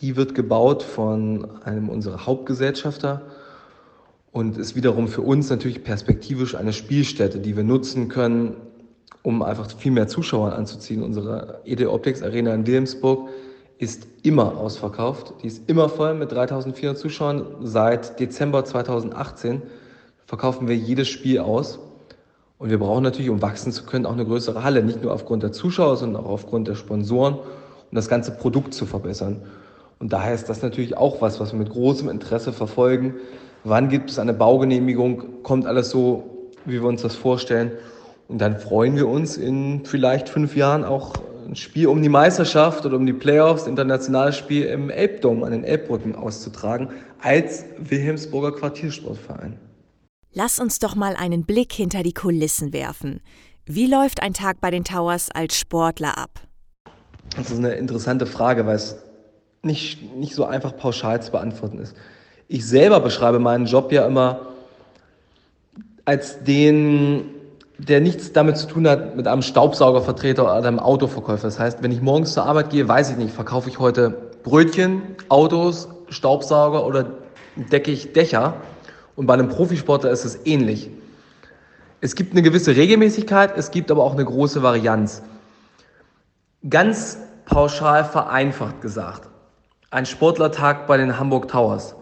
Die 0.01 0.15
wird 0.15 0.35
gebaut 0.35 0.83
von 0.83 1.61
einem 1.63 1.89
unserer 1.89 2.25
Hauptgesellschafter 2.25 3.23
und 4.31 4.57
ist 4.57 4.75
wiederum 4.75 5.07
für 5.07 5.21
uns 5.21 5.49
natürlich 5.49 5.83
perspektivisch 5.83 6.55
eine 6.55 6.73
Spielstätte, 6.73 7.39
die 7.39 7.57
wir 7.57 7.63
nutzen 7.63 8.07
können, 8.07 8.57
um 9.23 9.41
einfach 9.41 9.69
viel 9.71 9.91
mehr 9.91 10.07
Zuschauer 10.07 10.53
anzuziehen. 10.53 11.01
Unsere 11.01 11.61
ED 11.65 11.87
Optics 11.87 12.21
Arena 12.21 12.53
in 12.53 12.67
Wilhelmsburg 12.67 13.29
ist 13.79 14.07
immer 14.23 14.57
ausverkauft. 14.57 15.33
Die 15.41 15.47
ist 15.47 15.69
immer 15.69 15.89
voll 15.89 16.13
mit 16.13 16.31
3400 16.31 16.97
Zuschauern 16.97 17.45
seit 17.61 18.19
Dezember 18.19 18.65
2018 18.65 19.63
verkaufen 20.25 20.67
wir 20.67 20.75
jedes 20.75 21.07
Spiel 21.07 21.39
aus. 21.39 21.79
Und 22.59 22.71
wir 22.71 22.79
brauchen 22.79 23.03
natürlich, 23.03 23.29
um 23.29 23.41
wachsen 23.41 23.71
zu 23.71 23.83
können, 23.83 24.05
auch 24.05 24.13
eine 24.13 24.25
größere 24.25 24.63
Halle. 24.63 24.83
Nicht 24.83 25.03
nur 25.03 25.13
aufgrund 25.13 25.43
der 25.43 25.51
Zuschauer, 25.51 25.97
sondern 25.97 26.23
auch 26.23 26.29
aufgrund 26.29 26.67
der 26.67 26.75
Sponsoren, 26.75 27.35
um 27.35 27.95
das 27.95 28.09
ganze 28.09 28.31
Produkt 28.31 28.73
zu 28.73 28.85
verbessern. 28.85 29.43
Und 29.99 30.13
daher 30.13 30.33
ist 30.33 30.49
das 30.49 30.61
natürlich 30.61 30.97
auch 30.97 31.21
was, 31.21 31.39
was 31.39 31.51
wir 31.53 31.59
mit 31.59 31.69
großem 31.69 32.09
Interesse 32.09 32.53
verfolgen. 32.53 33.15
Wann 33.63 33.89
gibt 33.89 34.09
es 34.09 34.19
eine 34.19 34.33
Baugenehmigung? 34.33 35.43
Kommt 35.43 35.65
alles 35.65 35.89
so, 35.89 36.49
wie 36.65 36.81
wir 36.81 36.87
uns 36.87 37.01
das 37.01 37.15
vorstellen? 37.15 37.71
Und 38.27 38.39
dann 38.39 38.57
freuen 38.57 38.95
wir 38.95 39.07
uns 39.07 39.37
in 39.37 39.85
vielleicht 39.85 40.29
fünf 40.29 40.55
Jahren 40.55 40.83
auch 40.83 41.13
ein 41.47 41.55
Spiel 41.55 41.87
um 41.87 42.01
die 42.01 42.09
Meisterschaft 42.09 42.85
oder 42.85 42.97
um 42.97 43.05
die 43.05 43.13
Playoffs, 43.13 43.67
internationales 43.67 44.35
Spiel 44.35 44.65
im 44.65 44.89
Elbdom 44.89 45.43
an 45.43 45.51
den 45.51 45.63
Elbbrücken 45.63 46.15
auszutragen, 46.15 46.89
als 47.21 47.65
Wilhelmsburger 47.79 48.51
Quartiersportverein. 48.51 49.57
Lass 50.39 50.59
uns 50.59 50.77
doch 50.77 50.93
mal 50.93 51.15
einen 51.15 51.45
Blick 51.45 51.73
hinter 51.73 52.03
die 52.03 52.13
Kulissen 52.13 52.71
werfen. 52.71 53.21
Wie 53.65 53.87
läuft 53.87 54.21
ein 54.21 54.33
Tag 54.33 54.61
bei 54.61 54.69
den 54.69 54.83
Towers 54.83 55.31
als 55.31 55.57
Sportler 55.57 56.15
ab? 56.15 56.29
Das 57.35 57.49
ist 57.49 57.57
eine 57.57 57.71
interessante 57.71 58.27
Frage, 58.27 58.67
weil 58.67 58.75
es 58.75 58.97
nicht, 59.63 60.15
nicht 60.15 60.35
so 60.35 60.45
einfach 60.45 60.77
pauschal 60.77 61.19
zu 61.23 61.31
beantworten 61.31 61.79
ist. 61.79 61.95
Ich 62.47 62.67
selber 62.67 62.99
beschreibe 62.99 63.39
meinen 63.39 63.65
Job 63.65 63.91
ja 63.91 64.05
immer 64.05 64.49
als 66.05 66.43
den, 66.43 67.31
der 67.79 67.99
nichts 67.99 68.31
damit 68.31 68.57
zu 68.57 68.67
tun 68.67 68.87
hat 68.87 69.15
mit 69.15 69.27
einem 69.27 69.41
Staubsaugervertreter 69.41 70.43
oder 70.43 70.67
einem 70.67 70.77
Autoverkäufer. 70.77 71.47
Das 71.47 71.57
heißt, 71.57 71.81
wenn 71.81 71.91
ich 71.91 72.03
morgens 72.03 72.33
zur 72.33 72.45
Arbeit 72.45 72.69
gehe, 72.69 72.87
weiß 72.87 73.09
ich 73.09 73.17
nicht, 73.17 73.33
verkaufe 73.33 73.69
ich 73.69 73.79
heute 73.79 74.11
Brötchen, 74.43 75.01
Autos, 75.29 75.89
Staubsauger 76.09 76.85
oder 76.85 77.07
decke 77.55 77.89
ich 77.89 78.13
Dächer. 78.13 78.53
Und 79.17 79.25
bei 79.25 79.33
einem 79.33 79.49
Profisportler 79.49 80.11
ist 80.11 80.25
es 80.25 80.45
ähnlich. 80.45 80.91
Es 82.01 82.13
gibt 82.13 82.33
eine 82.33 82.43
gewisse 82.43 82.75
Regelmäßigkeit, 82.75 83.57
es 83.57 83.71
gibt 83.71 83.89
aber 83.89 84.03
auch 84.03 84.13
eine 84.13 84.23
große 84.23 84.61
Varianz. 84.61 85.23
Ganz 86.69 87.17
pauschal 87.45 88.05
vereinfacht 88.05 88.79
gesagt, 88.81 89.27
ein 89.89 90.05
Sportlertag 90.05 90.85
bei 90.85 90.97
den 90.97 91.17
Hamburg 91.17 91.47
Towers. 91.47 91.95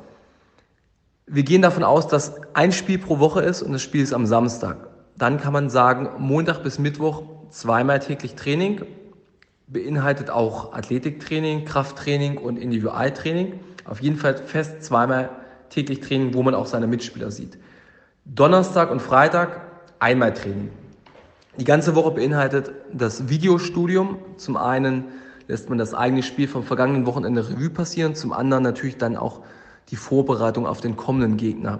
Wir 1.25 1.43
gehen 1.43 1.61
davon 1.61 1.85
aus, 1.85 2.09
dass 2.09 2.33
ein 2.53 2.73
Spiel 2.73 2.97
pro 2.97 3.19
Woche 3.19 3.41
ist 3.41 3.61
und 3.61 3.71
das 3.71 3.81
Spiel 3.81 4.03
ist 4.03 4.13
am 4.13 4.25
Samstag. 4.25 4.89
Dann 5.17 5.39
kann 5.39 5.53
man 5.53 5.69
sagen, 5.69 6.09
Montag 6.19 6.63
bis 6.63 6.79
Mittwoch 6.79 7.23
zweimal 7.49 8.01
täglich 8.01 8.35
Training, 8.35 8.81
beinhaltet 9.67 10.29
auch 10.29 10.73
Athletiktraining, 10.73 11.63
Krafttraining 11.63 12.37
und 12.37 12.57
Individualtraining. 12.57 13.57
Auf 13.85 14.01
jeden 14.01 14.17
Fall 14.17 14.35
fest 14.35 14.83
zweimal 14.83 15.29
täglich 15.69 16.01
Training, 16.01 16.33
wo 16.33 16.43
man 16.43 16.55
auch 16.55 16.65
seine 16.65 16.87
Mitspieler 16.87 17.31
sieht. 17.31 17.57
Donnerstag 18.25 18.91
und 18.91 19.01
Freitag 19.01 19.61
einmal 19.99 20.33
Training. 20.33 20.69
Die 21.57 21.63
ganze 21.63 21.95
Woche 21.95 22.11
beinhaltet 22.11 22.71
das 22.91 23.29
Videostudium. 23.29 24.17
Zum 24.37 24.57
einen 24.57 25.05
lässt 25.47 25.69
man 25.69 25.77
das 25.77 25.93
eigene 25.93 26.23
Spiel 26.23 26.47
vom 26.47 26.63
vergangenen 26.63 27.05
Wochenende 27.05 27.47
Revue 27.47 27.69
passieren, 27.69 28.15
zum 28.15 28.33
anderen 28.33 28.63
natürlich 28.63 28.97
dann 28.97 29.15
auch 29.15 29.41
die 29.89 29.95
Vorbereitung 29.95 30.65
auf 30.65 30.81
den 30.81 30.97
kommenden 30.97 31.37
Gegner. 31.37 31.79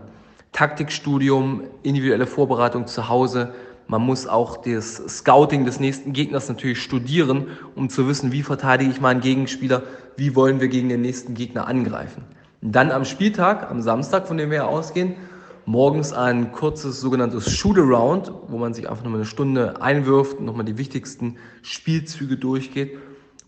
Taktikstudium, 0.52 1.64
individuelle 1.84 2.28
Vorbereitung 2.28 2.88
zu 2.88 3.10
Hause. 3.10 3.54
Man 3.88 4.02
muss 4.02 4.28
auch 4.28 4.58
das 4.58 4.96
Scouting 4.96 5.66
des 5.66 5.80
nächsten 5.80 6.14
Gegners 6.14 6.48
natürlich 6.48 6.82
studieren, 6.82 7.48
um 7.76 7.90
zu 7.90 8.08
wissen, 8.08 8.32
wie 8.32 8.44
verteidige 8.44 8.90
ich 8.90 9.02
meinen 9.02 9.20
Gegenspieler, 9.20 9.84
wie 10.16 10.36
wollen 10.36 10.62
wir 10.62 10.70
gegen 10.70 10.90
den 10.90 11.02
nächsten 11.02 11.34
Gegner 11.34 11.68
angreifen. 11.68 12.24
Dann 12.68 12.90
am 12.90 13.06
Spieltag, 13.06 13.70
am 13.70 13.80
Samstag, 13.80 14.28
von 14.28 14.38
dem 14.38 14.50
wir 14.50 14.58
ja 14.58 14.66
ausgehen, 14.66 15.18
morgens 15.68 16.14
ein 16.14 16.52
kurzes 16.52 17.00
sogenanntes 17.00 17.52
Shoot-Around, 17.52 18.32
wo 18.48 18.58
man 18.58 18.74
sich 18.74 18.90
einfach 18.90 19.04
nochmal 19.04 19.20
eine 19.20 19.28
Stunde 19.28 19.84
einwirft 19.84 20.40
und 20.40 20.46
nochmal 20.46 20.66
die 20.66 20.80
wichtigsten 20.80 21.38
Spielzüge 21.62 22.38
durchgeht. 22.38 22.98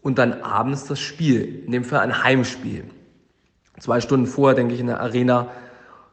Und 0.04 0.20
dann 0.20 0.34
abends 0.44 0.86
das 0.86 1.00
Spiel, 1.00 1.64
in 1.66 1.72
dem 1.72 1.84
Fall 1.84 2.02
ein 2.02 2.24
Heimspiel. 2.24 2.84
Zwei 3.80 4.02
Stunden 4.02 4.28
vorher, 4.28 4.56
denke 4.56 4.76
ich, 4.76 4.80
in 4.80 4.88
der 4.88 5.02
Arena 5.02 5.48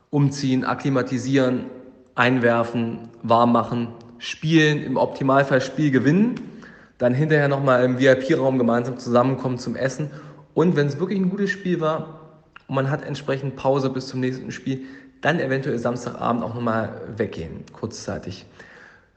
umziehen, 0.08 0.64
akklimatisieren, 0.64 1.66
einwerfen, 2.14 3.10
warm 3.22 3.52
machen, 3.52 3.88
spielen, 4.16 4.82
im 4.82 4.96
Optimalfall 4.96 5.60
Spiel 5.60 5.90
gewinnen, 5.90 6.36
dann 6.96 7.12
hinterher 7.12 7.48
nochmal 7.48 7.84
im 7.84 7.98
VIP-Raum 7.98 8.56
gemeinsam 8.56 8.96
zusammenkommen 8.96 9.58
zum 9.58 9.76
Essen. 9.76 10.10
Und 10.54 10.74
wenn 10.74 10.86
es 10.86 10.98
wirklich 10.98 11.20
ein 11.20 11.28
gutes 11.28 11.50
Spiel 11.50 11.80
war 11.80 12.23
und 12.66 12.74
man 12.74 12.90
hat 12.90 13.04
entsprechend 13.04 13.56
Pause 13.56 13.90
bis 13.90 14.08
zum 14.08 14.20
nächsten 14.20 14.50
Spiel, 14.50 14.84
dann 15.20 15.40
eventuell 15.40 15.78
Samstagabend 15.78 16.42
auch 16.42 16.54
nochmal 16.54 17.00
weggehen, 17.16 17.64
kurzzeitig. 17.72 18.46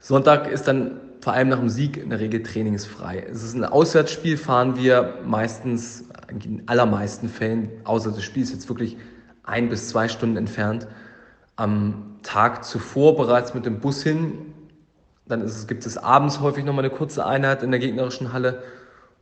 Sonntag 0.00 0.50
ist 0.50 0.68
dann 0.68 1.00
vor 1.20 1.32
allem 1.32 1.48
nach 1.48 1.58
dem 1.58 1.68
Sieg 1.68 1.96
in 1.96 2.10
der 2.10 2.20
Regel 2.20 2.42
trainingsfrei. 2.42 3.26
Es 3.30 3.42
ist 3.42 3.54
ein 3.54 3.64
Auswärtsspiel, 3.64 4.36
fahren 4.36 4.76
wir 4.76 5.18
meistens, 5.26 6.04
in 6.44 6.62
allermeisten 6.66 7.28
Fällen, 7.28 7.70
außer 7.84 8.10
das 8.10 8.22
Spiel 8.22 8.42
ist 8.42 8.52
jetzt 8.52 8.68
wirklich 8.68 8.96
ein 9.44 9.68
bis 9.68 9.88
zwei 9.88 10.08
Stunden 10.08 10.36
entfernt, 10.36 10.86
am 11.56 12.18
Tag 12.22 12.64
zuvor 12.64 13.16
bereits 13.16 13.54
mit 13.54 13.66
dem 13.66 13.80
Bus 13.80 14.02
hin. 14.02 14.54
Dann 15.26 15.42
es, 15.42 15.66
gibt 15.66 15.86
es 15.86 15.98
abends 15.98 16.40
häufig 16.40 16.64
nochmal 16.64 16.84
eine 16.84 16.94
kurze 16.94 17.26
Einheit 17.26 17.62
in 17.62 17.70
der 17.70 17.80
gegnerischen 17.80 18.32
Halle 18.32 18.62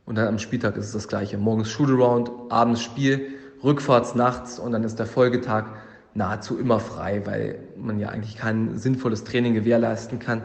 und 0.05 0.15
dann 0.15 0.27
am 0.27 0.39
Spieltag 0.39 0.77
ist 0.77 0.87
es 0.87 0.91
das 0.93 1.07
gleiche. 1.07 1.37
Morgens 1.37 1.69
Shootaround, 1.69 2.31
abends 2.49 2.81
Spiel, 2.81 3.33
rückfahrts 3.63 4.15
nachts 4.15 4.59
und 4.59 4.71
dann 4.71 4.83
ist 4.83 4.99
der 4.99 5.05
Folgetag 5.05 5.65
nahezu 6.13 6.57
immer 6.57 6.79
frei, 6.79 7.21
weil 7.25 7.59
man 7.77 7.99
ja 7.99 8.09
eigentlich 8.09 8.37
kein 8.37 8.77
sinnvolles 8.77 9.23
Training 9.23 9.53
gewährleisten 9.53 10.19
kann, 10.19 10.43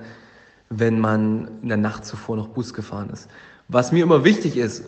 wenn 0.68 1.00
man 1.00 1.48
in 1.62 1.68
der 1.68 1.78
Nacht 1.78 2.04
zuvor 2.04 2.36
noch 2.36 2.48
Bus 2.48 2.74
gefahren 2.74 3.10
ist. 3.10 3.28
Was 3.68 3.92
mir 3.92 4.02
immer 4.02 4.24
wichtig 4.24 4.56
ist, 4.56 4.84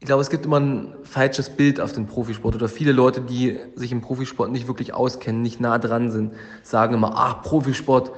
ich 0.00 0.06
glaube, 0.06 0.22
es 0.22 0.30
gibt 0.30 0.46
immer 0.46 0.58
ein 0.58 0.94
falsches 1.02 1.50
Bild 1.50 1.78
auf 1.78 1.92
den 1.92 2.06
Profisport 2.06 2.54
oder 2.54 2.68
viele 2.68 2.92
Leute, 2.92 3.20
die 3.20 3.58
sich 3.74 3.92
im 3.92 4.00
Profisport 4.00 4.50
nicht 4.50 4.66
wirklich 4.66 4.94
auskennen, 4.94 5.42
nicht 5.42 5.60
nah 5.60 5.78
dran 5.78 6.10
sind, 6.10 6.32
sagen 6.62 6.94
immer, 6.94 7.16
ah, 7.16 7.34
Profisport 7.34 8.10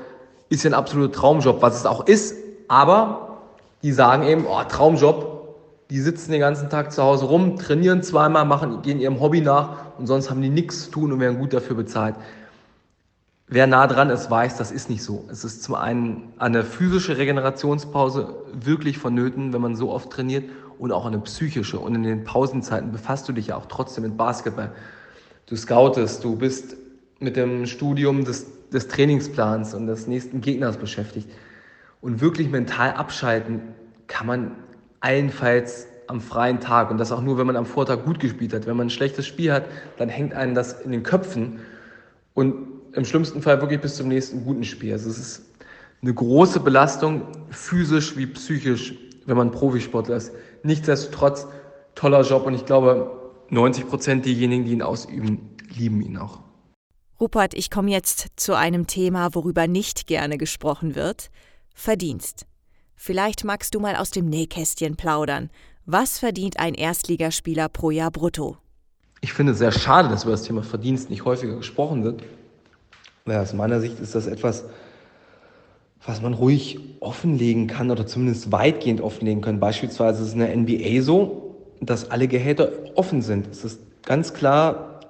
ist 0.48 0.62
ja 0.62 0.70
ein 0.70 0.74
absoluter 0.74 1.12
Traumjob, 1.12 1.60
was 1.60 1.76
es 1.76 1.86
auch 1.86 2.06
ist, 2.06 2.36
aber 2.68 3.40
die 3.82 3.92
sagen 3.92 4.22
eben, 4.22 4.46
oh, 4.46 4.62
Traumjob, 4.68 5.31
die 5.92 6.00
sitzen 6.00 6.32
den 6.32 6.40
ganzen 6.40 6.70
Tag 6.70 6.90
zu 6.90 7.02
Hause 7.02 7.26
rum, 7.26 7.58
trainieren 7.58 8.02
zweimal, 8.02 8.46
machen, 8.46 8.80
gehen 8.80 8.98
ihrem 8.98 9.20
Hobby 9.20 9.42
nach 9.42 9.98
und 9.98 10.06
sonst 10.06 10.30
haben 10.30 10.40
die 10.40 10.48
nichts 10.48 10.84
zu 10.84 10.90
tun 10.90 11.12
und 11.12 11.20
werden 11.20 11.38
gut 11.38 11.52
dafür 11.52 11.76
bezahlt. 11.76 12.14
Wer 13.46 13.66
nah 13.66 13.86
dran 13.86 14.08
ist, 14.08 14.30
weiß, 14.30 14.56
das 14.56 14.72
ist 14.72 14.88
nicht 14.88 15.02
so. 15.02 15.26
Es 15.30 15.44
ist 15.44 15.62
zum 15.62 15.74
einen 15.74 16.32
eine 16.38 16.64
physische 16.64 17.18
Regenerationspause 17.18 18.34
wirklich 18.54 18.96
vonnöten, 18.96 19.52
wenn 19.52 19.60
man 19.60 19.76
so 19.76 19.90
oft 19.92 20.08
trainiert 20.08 20.48
und 20.78 20.92
auch 20.92 21.04
eine 21.04 21.18
psychische. 21.18 21.78
Und 21.78 21.94
in 21.94 22.04
den 22.04 22.24
Pausenzeiten 22.24 22.90
befasst 22.90 23.28
du 23.28 23.34
dich 23.34 23.48
ja 23.48 23.56
auch 23.56 23.66
trotzdem 23.66 24.04
mit 24.04 24.16
Basketball. 24.16 24.72
Du 25.44 25.56
scoutest, 25.56 26.24
du 26.24 26.36
bist 26.36 26.74
mit 27.20 27.36
dem 27.36 27.66
Studium 27.66 28.24
des, 28.24 28.46
des 28.70 28.88
Trainingsplans 28.88 29.74
und 29.74 29.88
des 29.88 30.06
nächsten 30.06 30.40
Gegners 30.40 30.78
beschäftigt. 30.78 31.28
Und 32.00 32.22
wirklich 32.22 32.48
mental 32.48 32.92
abschalten 32.92 33.60
kann 34.06 34.26
man 34.26 34.52
allenfalls 35.02 35.86
am 36.06 36.20
freien 36.20 36.60
Tag 36.60 36.90
und 36.90 36.98
das 36.98 37.12
auch 37.12 37.20
nur, 37.20 37.38
wenn 37.38 37.46
man 37.46 37.56
am 37.56 37.66
Vortag 37.66 38.04
gut 38.04 38.20
gespielt 38.20 38.52
hat. 38.54 38.66
Wenn 38.66 38.76
man 38.76 38.86
ein 38.86 38.90
schlechtes 38.90 39.26
Spiel 39.26 39.52
hat, 39.52 39.64
dann 39.98 40.08
hängt 40.08 40.34
einem 40.34 40.54
das 40.54 40.80
in 40.80 40.92
den 40.92 41.02
Köpfen 41.02 41.60
und 42.34 42.68
im 42.92 43.04
schlimmsten 43.04 43.42
Fall 43.42 43.60
wirklich 43.60 43.80
bis 43.80 43.96
zum 43.96 44.08
nächsten 44.08 44.44
guten 44.44 44.64
Spiel. 44.64 44.92
Also 44.92 45.10
es 45.10 45.18
ist 45.18 45.42
eine 46.02 46.12
große 46.12 46.60
Belastung, 46.60 47.22
physisch 47.50 48.16
wie 48.16 48.26
psychisch, 48.26 48.94
wenn 49.26 49.36
man 49.36 49.50
Profisportler 49.50 50.16
ist. 50.16 50.32
Nichtsdestotrotz 50.62 51.46
toller 51.94 52.22
Job 52.22 52.46
und 52.46 52.54
ich 52.54 52.64
glaube, 52.64 53.32
90 53.50 53.88
Prozent 53.88 54.24
derjenigen, 54.24 54.64
die 54.64 54.72
ihn 54.72 54.82
ausüben, 54.82 55.56
lieben 55.74 56.00
ihn 56.00 56.16
auch. 56.18 56.40
Rupert, 57.20 57.54
ich 57.54 57.70
komme 57.70 57.90
jetzt 57.90 58.28
zu 58.36 58.56
einem 58.56 58.86
Thema, 58.86 59.34
worüber 59.34 59.66
nicht 59.66 60.06
gerne 60.06 60.38
gesprochen 60.38 60.94
wird. 60.94 61.30
Verdienst. 61.74 62.46
Vielleicht 63.04 63.42
magst 63.42 63.74
du 63.74 63.80
mal 63.80 63.96
aus 63.96 64.12
dem 64.12 64.26
Nähkästchen 64.26 64.94
plaudern. 64.94 65.50
Was 65.86 66.20
verdient 66.20 66.60
ein 66.60 66.72
Erstligaspieler 66.72 67.68
pro 67.68 67.90
Jahr 67.90 68.12
brutto? 68.12 68.58
Ich 69.20 69.32
finde 69.32 69.54
es 69.54 69.58
sehr 69.58 69.72
schade, 69.72 70.08
dass 70.08 70.22
über 70.22 70.30
das 70.30 70.44
Thema 70.44 70.62
Verdienst 70.62 71.10
nicht 71.10 71.24
häufiger 71.24 71.56
gesprochen 71.56 72.04
wird. 72.04 72.22
Weil 73.24 73.38
aus 73.38 73.54
meiner 73.54 73.80
Sicht 73.80 73.98
ist 73.98 74.14
das 74.14 74.28
etwas, 74.28 74.66
was 76.06 76.22
man 76.22 76.32
ruhig 76.32 76.78
offenlegen 77.00 77.66
kann 77.66 77.90
oder 77.90 78.06
zumindest 78.06 78.52
weitgehend 78.52 79.00
offenlegen 79.00 79.42
kann. 79.42 79.58
Beispielsweise 79.58 80.22
ist 80.22 80.28
es 80.28 80.34
in 80.34 80.38
der 80.38 80.56
NBA 80.56 81.02
so, 81.02 81.56
dass 81.80 82.08
alle 82.08 82.28
Gehälter 82.28 82.70
offen 82.94 83.20
sind. 83.20 83.48
Es 83.48 83.64
ist 83.64 83.80
ganz 84.04 84.32
klar, 84.32 85.00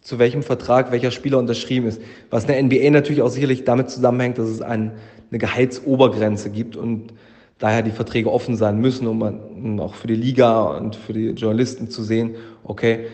zu 0.00 0.18
welchem 0.18 0.42
Vertrag 0.42 0.90
welcher 0.90 1.12
Spieler 1.12 1.38
unterschrieben 1.38 1.86
ist. 1.86 2.02
Was 2.28 2.42
in 2.42 2.48
der 2.48 2.60
NBA 2.64 2.90
natürlich 2.90 3.22
auch 3.22 3.30
sicherlich 3.30 3.62
damit 3.62 3.88
zusammenhängt, 3.88 4.36
dass 4.36 4.48
es 4.48 4.62
ein, 4.62 4.98
eine 5.30 5.38
Gehaltsobergrenze 5.38 6.50
gibt 6.50 6.74
und 6.74 7.12
daher 7.58 7.82
die 7.82 7.90
Verträge 7.90 8.30
offen 8.30 8.56
sein 8.56 8.78
müssen, 8.80 9.06
um 9.06 9.80
auch 9.80 9.94
für 9.94 10.06
die 10.06 10.14
Liga 10.16 10.76
und 10.76 10.96
für 10.96 11.12
die 11.12 11.30
Journalisten 11.30 11.90
zu 11.90 12.02
sehen, 12.02 12.36
okay, 12.64 13.06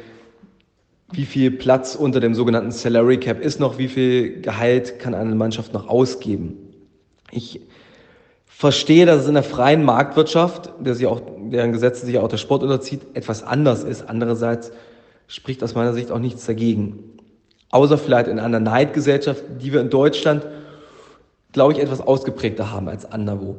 wie 1.12 1.26
viel 1.26 1.50
Platz 1.50 1.94
unter 1.94 2.20
dem 2.20 2.34
sogenannten 2.34 2.70
Salary 2.72 3.18
Cap 3.18 3.40
ist 3.40 3.60
noch, 3.60 3.78
wie 3.78 3.88
viel 3.88 4.40
Gehalt 4.40 4.98
kann 4.98 5.14
eine 5.14 5.34
Mannschaft 5.34 5.74
noch 5.74 5.88
ausgeben. 5.88 6.56
Ich 7.30 7.60
verstehe, 8.46 9.06
dass 9.06 9.22
es 9.22 9.28
in 9.28 9.34
der 9.34 9.42
freien 9.42 9.84
Marktwirtschaft, 9.84 10.70
der 10.80 10.94
sich 10.94 11.06
auch, 11.06 11.20
deren 11.50 11.72
Gesetze 11.72 12.06
sich 12.06 12.18
auch 12.18 12.28
der 12.28 12.38
Sport 12.38 12.62
unterzieht, 12.62 13.02
etwas 13.12 13.42
anders 13.42 13.84
ist. 13.84 14.08
Andererseits 14.08 14.72
spricht 15.26 15.62
aus 15.62 15.74
meiner 15.74 15.92
Sicht 15.92 16.10
auch 16.10 16.18
nichts 16.18 16.46
dagegen. 16.46 17.18
Außer 17.70 17.98
vielleicht 17.98 18.28
in 18.28 18.38
einer 18.38 18.60
Neidgesellschaft, 18.60 19.44
die 19.60 19.72
wir 19.72 19.80
in 19.80 19.90
Deutschland, 19.90 20.46
glaube 21.52 21.74
ich, 21.74 21.78
etwas 21.78 22.00
ausgeprägter 22.00 22.70
haben 22.70 22.88
als 22.88 23.10
anderswo. 23.10 23.56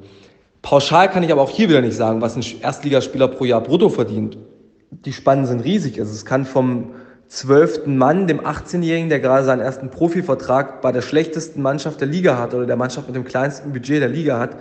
Pauschal 0.63 1.11
kann 1.11 1.23
ich 1.23 1.31
aber 1.31 1.41
auch 1.41 1.49
hier 1.49 1.69
wieder 1.69 1.81
nicht 1.81 1.95
sagen, 1.95 2.21
was 2.21 2.35
ein 2.35 2.61
Erstligaspieler 2.61 3.27
pro 3.27 3.43
Jahr 3.43 3.61
brutto 3.61 3.89
verdient. 3.89 4.37
Die 4.89 5.13
Spannen 5.13 5.45
sind 5.45 5.63
riesig. 5.63 5.99
Also 5.99 6.13
es 6.13 6.25
kann 6.25 6.45
vom 6.45 6.91
zwölften 7.27 7.97
Mann, 7.97 8.27
dem 8.27 8.39
18-Jährigen, 8.39 9.09
der 9.09 9.19
gerade 9.19 9.43
seinen 9.43 9.59
ersten 9.59 9.89
Profivertrag 9.89 10.81
bei 10.81 10.93
der 10.93 11.01
schlechtesten 11.01 11.61
Mannschaft 11.61 11.99
der 11.99 12.07
Liga 12.07 12.37
hat 12.37 12.53
oder 12.53 12.65
der 12.65 12.77
Mannschaft 12.77 13.07
mit 13.07 13.15
dem 13.15 13.25
kleinsten 13.25 13.73
Budget 13.73 14.01
der 14.01 14.07
Liga 14.07 14.39
hat, 14.39 14.55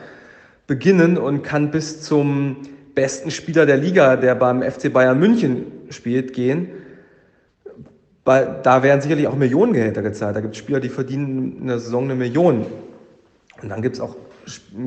beginnen 0.67 1.19
und 1.19 1.43
kann 1.43 1.71
bis 1.71 2.03
zum 2.03 2.57
besten 2.97 3.31
Spieler 3.31 3.65
der 3.65 3.77
Liga, 3.77 4.17
der 4.17 4.35
beim 4.35 4.63
FC 4.63 4.93
Bayern 4.93 5.21
München 5.21 5.67
spielt, 5.91 6.33
gehen. 6.33 6.69
Da 8.25 8.83
werden 8.83 9.01
sicherlich 9.01 9.29
auch 9.29 9.37
Millionengehälter 9.37 10.03
gezahlt. 10.03 10.35
Da 10.35 10.41
gibt 10.41 10.55
es 10.55 10.59
Spieler, 10.59 10.81
die 10.81 10.89
verdienen 10.89 11.59
in 11.61 11.67
der 11.69 11.79
Saison 11.79 12.05
eine 12.05 12.17
Million. 12.17 12.67
Und 13.63 13.69
dann 13.69 13.83
gibt 13.83 13.97
es 13.97 14.01
auch 14.01 14.17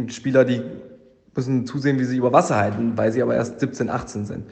Spieler, 0.07 0.43
die 0.43 0.61
müssen 1.35 1.65
zusehen, 1.65 1.99
wie 1.99 2.05
sie 2.05 2.17
über 2.17 2.33
Wasser 2.33 2.57
halten, 2.57 2.93
weil 2.95 3.11
sie 3.11 3.21
aber 3.21 3.35
erst 3.35 3.59
17, 3.59 3.89
18 3.89 4.25
sind. 4.25 4.45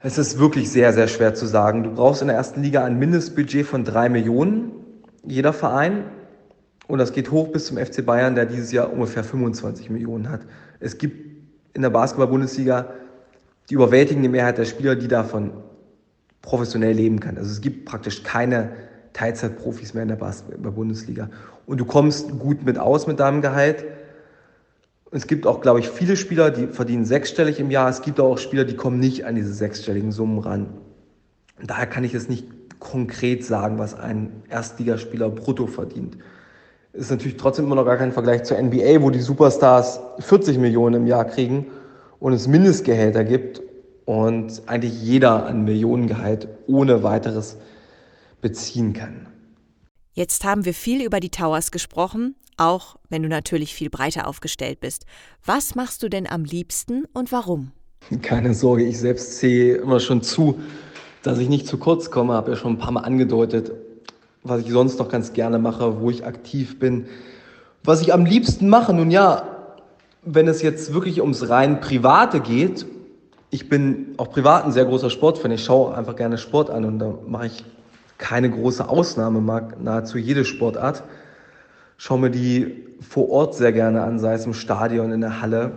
Es 0.00 0.18
ist 0.18 0.38
wirklich 0.38 0.70
sehr, 0.70 0.92
sehr 0.92 1.08
schwer 1.08 1.34
zu 1.34 1.46
sagen. 1.46 1.82
Du 1.82 1.94
brauchst 1.94 2.20
in 2.20 2.28
der 2.28 2.36
ersten 2.36 2.62
Liga 2.62 2.84
ein 2.84 2.98
Mindestbudget 2.98 3.66
von 3.66 3.84
drei 3.84 4.08
Millionen, 4.08 4.72
jeder 5.24 5.52
Verein. 5.52 6.04
Und 6.86 6.98
das 6.98 7.12
geht 7.12 7.30
hoch 7.30 7.48
bis 7.48 7.66
zum 7.66 7.78
FC 7.78 8.04
Bayern, 8.04 8.34
der 8.34 8.44
dieses 8.44 8.70
Jahr 8.70 8.92
ungefähr 8.92 9.24
25 9.24 9.88
Millionen 9.88 10.28
hat. 10.28 10.42
Es 10.80 10.98
gibt 10.98 11.24
in 11.72 11.82
der 11.82 11.90
Basketball-Bundesliga 11.90 12.90
die 13.70 13.74
überwältigende 13.74 14.28
Mehrheit 14.28 14.58
der 14.58 14.66
Spieler, 14.66 14.94
die 14.94 15.08
davon 15.08 15.52
professionell 16.42 16.92
leben 16.92 17.20
kann. 17.20 17.38
Also 17.38 17.50
es 17.50 17.62
gibt 17.62 17.86
praktisch 17.86 18.22
keine 18.22 18.72
Teilzeitprofis 19.14 19.94
mehr 19.94 20.02
in 20.02 20.10
der 20.10 20.16
Basketball-Bundesliga. 20.16 21.30
Und 21.64 21.78
du 21.78 21.86
kommst 21.86 22.38
gut 22.38 22.64
mit 22.64 22.78
aus 22.78 23.06
mit 23.06 23.20
deinem 23.20 23.40
Gehalt. 23.40 23.84
Es 25.14 25.28
gibt 25.28 25.46
auch, 25.46 25.60
glaube 25.60 25.78
ich, 25.78 25.88
viele 25.88 26.16
Spieler, 26.16 26.50
die 26.50 26.66
verdienen 26.66 27.04
sechsstellig 27.04 27.60
im 27.60 27.70
Jahr. 27.70 27.88
Es 27.88 28.02
gibt 28.02 28.18
auch 28.18 28.36
Spieler, 28.36 28.64
die 28.64 28.74
kommen 28.74 28.98
nicht 28.98 29.24
an 29.24 29.36
diese 29.36 29.54
sechsstelligen 29.54 30.10
Summen 30.10 30.40
ran. 30.40 30.66
Daher 31.62 31.86
kann 31.86 32.02
ich 32.02 32.14
es 32.14 32.28
nicht 32.28 32.48
konkret 32.80 33.44
sagen, 33.44 33.78
was 33.78 33.94
ein 33.94 34.42
Erstligaspieler 34.48 35.30
brutto 35.30 35.68
verdient. 35.68 36.18
ist 36.92 37.12
natürlich 37.12 37.36
trotzdem 37.36 37.66
immer 37.66 37.76
noch 37.76 37.84
gar 37.84 37.96
kein 37.96 38.10
Vergleich 38.10 38.42
zur 38.42 38.60
NBA, 38.60 39.02
wo 39.02 39.10
die 39.10 39.20
Superstars 39.20 40.00
40 40.18 40.58
Millionen 40.58 41.02
im 41.02 41.06
Jahr 41.06 41.26
kriegen 41.26 41.68
und 42.18 42.32
es 42.32 42.48
Mindestgehälter 42.48 43.22
gibt 43.22 43.62
und 44.06 44.62
eigentlich 44.66 45.00
jeder 45.00 45.46
ein 45.46 45.62
Millionengehalt 45.62 46.48
ohne 46.66 47.04
weiteres 47.04 47.56
beziehen 48.40 48.94
kann. 48.94 49.23
Jetzt 50.16 50.44
haben 50.44 50.64
wir 50.64 50.74
viel 50.74 51.02
über 51.04 51.18
die 51.18 51.30
Towers 51.30 51.72
gesprochen, 51.72 52.36
auch 52.56 52.94
wenn 53.08 53.24
du 53.24 53.28
natürlich 53.28 53.74
viel 53.74 53.90
breiter 53.90 54.28
aufgestellt 54.28 54.78
bist. 54.78 55.06
Was 55.44 55.74
machst 55.74 56.04
du 56.04 56.08
denn 56.08 56.28
am 56.28 56.44
liebsten 56.44 57.04
und 57.12 57.32
warum? 57.32 57.72
Keine 58.22 58.54
Sorge, 58.54 58.84
ich 58.84 59.00
selbst 59.00 59.38
sehe 59.38 59.74
immer 59.74 59.98
schon 59.98 60.22
zu, 60.22 60.60
dass 61.24 61.40
ich 61.40 61.48
nicht 61.48 61.66
zu 61.66 61.78
kurz 61.78 62.12
komme, 62.12 62.34
habe 62.34 62.52
ja 62.52 62.56
schon 62.56 62.74
ein 62.74 62.78
paar 62.78 62.92
Mal 62.92 63.00
angedeutet, 63.00 63.72
was 64.44 64.60
ich 64.60 64.70
sonst 64.70 65.00
noch 65.00 65.08
ganz 65.08 65.32
gerne 65.32 65.58
mache, 65.58 66.00
wo 66.00 66.10
ich 66.10 66.24
aktiv 66.24 66.78
bin. 66.78 67.06
Was 67.82 68.00
ich 68.00 68.14
am 68.14 68.24
liebsten 68.24 68.68
mache, 68.68 68.94
nun 68.94 69.10
ja, 69.10 69.48
wenn 70.22 70.46
es 70.46 70.62
jetzt 70.62 70.94
wirklich 70.94 71.20
ums 71.22 71.48
rein 71.48 71.80
Private 71.80 72.38
geht, 72.38 72.86
ich 73.50 73.68
bin 73.68 74.14
auch 74.18 74.30
privat 74.30 74.64
ein 74.64 74.70
sehr 74.70 74.84
großer 74.84 75.10
Sportfan. 75.10 75.50
Ich 75.50 75.64
schaue 75.64 75.96
einfach 75.96 76.14
gerne 76.14 76.38
Sport 76.38 76.70
an 76.70 76.84
und 76.84 77.00
da 77.00 77.18
mache 77.26 77.46
ich 77.46 77.64
keine 78.18 78.50
große 78.50 78.88
Ausnahme, 78.88 79.40
mag 79.40 79.82
nahezu 79.82 80.18
jede 80.18 80.44
Sportart. 80.44 81.02
Schaue 81.96 82.18
mir 82.18 82.30
die 82.30 82.84
vor 83.00 83.30
Ort 83.30 83.54
sehr 83.54 83.72
gerne 83.72 84.02
an, 84.02 84.18
sei 84.18 84.34
es 84.34 84.46
im 84.46 84.54
Stadion, 84.54 85.12
in 85.12 85.20
der 85.20 85.40
Halle 85.40 85.72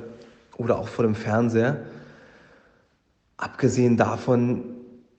oder 0.57 0.77
auch 0.77 0.87
vor 0.87 1.03
dem 1.03 1.15
Fernseher. 1.15 1.77
Abgesehen 3.37 3.97
davon 3.97 4.63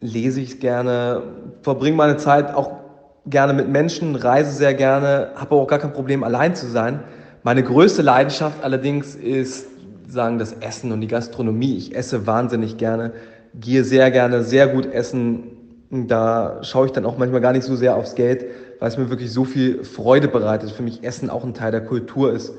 lese 0.00 0.40
ich 0.40 0.60
gerne, 0.60 1.22
verbringe 1.62 1.96
meine 1.96 2.16
Zeit 2.16 2.54
auch 2.54 2.78
gerne 3.26 3.52
mit 3.52 3.68
Menschen, 3.68 4.16
reise 4.16 4.50
sehr 4.52 4.74
gerne, 4.74 5.32
habe 5.36 5.54
auch 5.54 5.66
gar 5.66 5.78
kein 5.78 5.92
Problem, 5.92 6.24
allein 6.24 6.54
zu 6.54 6.66
sein. 6.66 7.00
Meine 7.42 7.62
größte 7.62 8.02
Leidenschaft 8.02 8.62
allerdings 8.62 9.14
ist, 9.14 9.66
sagen, 10.08 10.38
das 10.38 10.52
Essen 10.54 10.90
und 10.92 11.00
die 11.00 11.06
Gastronomie. 11.06 11.76
Ich 11.76 11.94
esse 11.94 12.26
wahnsinnig 12.26 12.78
gerne, 12.78 13.12
gehe 13.54 13.84
sehr 13.84 14.10
gerne, 14.10 14.42
sehr 14.42 14.68
gut 14.68 14.86
essen. 14.86 15.57
Da 15.90 16.62
schaue 16.62 16.86
ich 16.86 16.92
dann 16.92 17.06
auch 17.06 17.16
manchmal 17.16 17.40
gar 17.40 17.52
nicht 17.52 17.64
so 17.64 17.74
sehr 17.74 17.96
aufs 17.96 18.14
Geld, 18.14 18.44
weil 18.78 18.88
es 18.88 18.98
mir 18.98 19.08
wirklich 19.08 19.32
so 19.32 19.44
viel 19.44 19.84
Freude 19.84 20.28
bereitet. 20.28 20.70
Für 20.70 20.82
mich 20.82 21.02
Essen 21.02 21.30
auch 21.30 21.44
ein 21.44 21.54
Teil 21.54 21.72
der 21.72 21.84
Kultur 21.84 22.32
ist, 22.32 22.52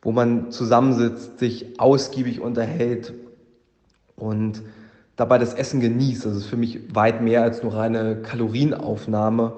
wo 0.00 0.12
man 0.12 0.50
zusammensitzt, 0.50 1.38
sich 1.38 1.78
ausgiebig 1.78 2.40
unterhält 2.40 3.12
und 4.16 4.62
dabei 5.16 5.38
das 5.38 5.52
Essen 5.52 5.80
genießt. 5.80 6.24
Das 6.24 6.36
ist 6.36 6.46
für 6.46 6.56
mich 6.56 6.94
weit 6.94 7.20
mehr 7.20 7.42
als 7.42 7.62
nur 7.62 7.74
reine 7.74 8.16
Kalorienaufnahme 8.22 9.52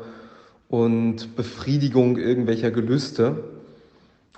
und 0.69 1.37
Befriedigung 1.37 2.17
irgendwelcher 2.17 2.71
Gelüste. 2.71 3.45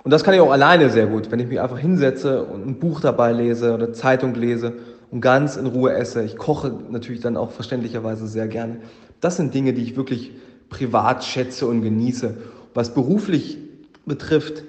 Und 0.03 0.11
das 0.11 0.23
kann 0.23 0.33
ich 0.33 0.39
auch 0.39 0.51
alleine 0.51 0.89
sehr 0.89 1.07
gut, 1.07 1.31
wenn 1.31 1.39
ich 1.39 1.47
mich 1.47 1.59
einfach 1.59 1.77
hinsetze 1.77 2.43
und 2.43 2.65
ein 2.65 2.79
Buch 2.79 3.01
dabei 3.01 3.31
lese 3.33 3.73
oder 3.73 3.93
Zeitung 3.93 4.33
lese 4.35 4.73
und 5.11 5.21
ganz 5.21 5.57
in 5.57 5.67
Ruhe 5.67 5.93
esse. 5.93 6.23
Ich 6.23 6.37
koche 6.37 6.73
natürlich 6.89 7.21
dann 7.21 7.37
auch 7.37 7.51
verständlicherweise 7.51 8.27
sehr 8.27 8.47
gerne. 8.47 8.77
Das 9.19 9.37
sind 9.37 9.53
Dinge, 9.53 9.73
die 9.73 9.83
ich 9.83 9.95
wirklich 9.95 10.31
privat 10.69 11.23
schätze 11.23 11.67
und 11.67 11.81
genieße. 11.81 12.37
Was 12.73 12.93
beruflich 12.93 13.57
betrifft, 14.05 14.63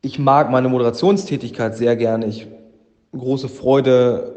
ich 0.00 0.18
mag 0.18 0.50
meine 0.50 0.68
Moderationstätigkeit 0.68 1.76
sehr 1.76 1.94
gerne. 1.96 2.26
Ich 2.26 2.48
große 3.12 3.48
Freude, 3.48 4.36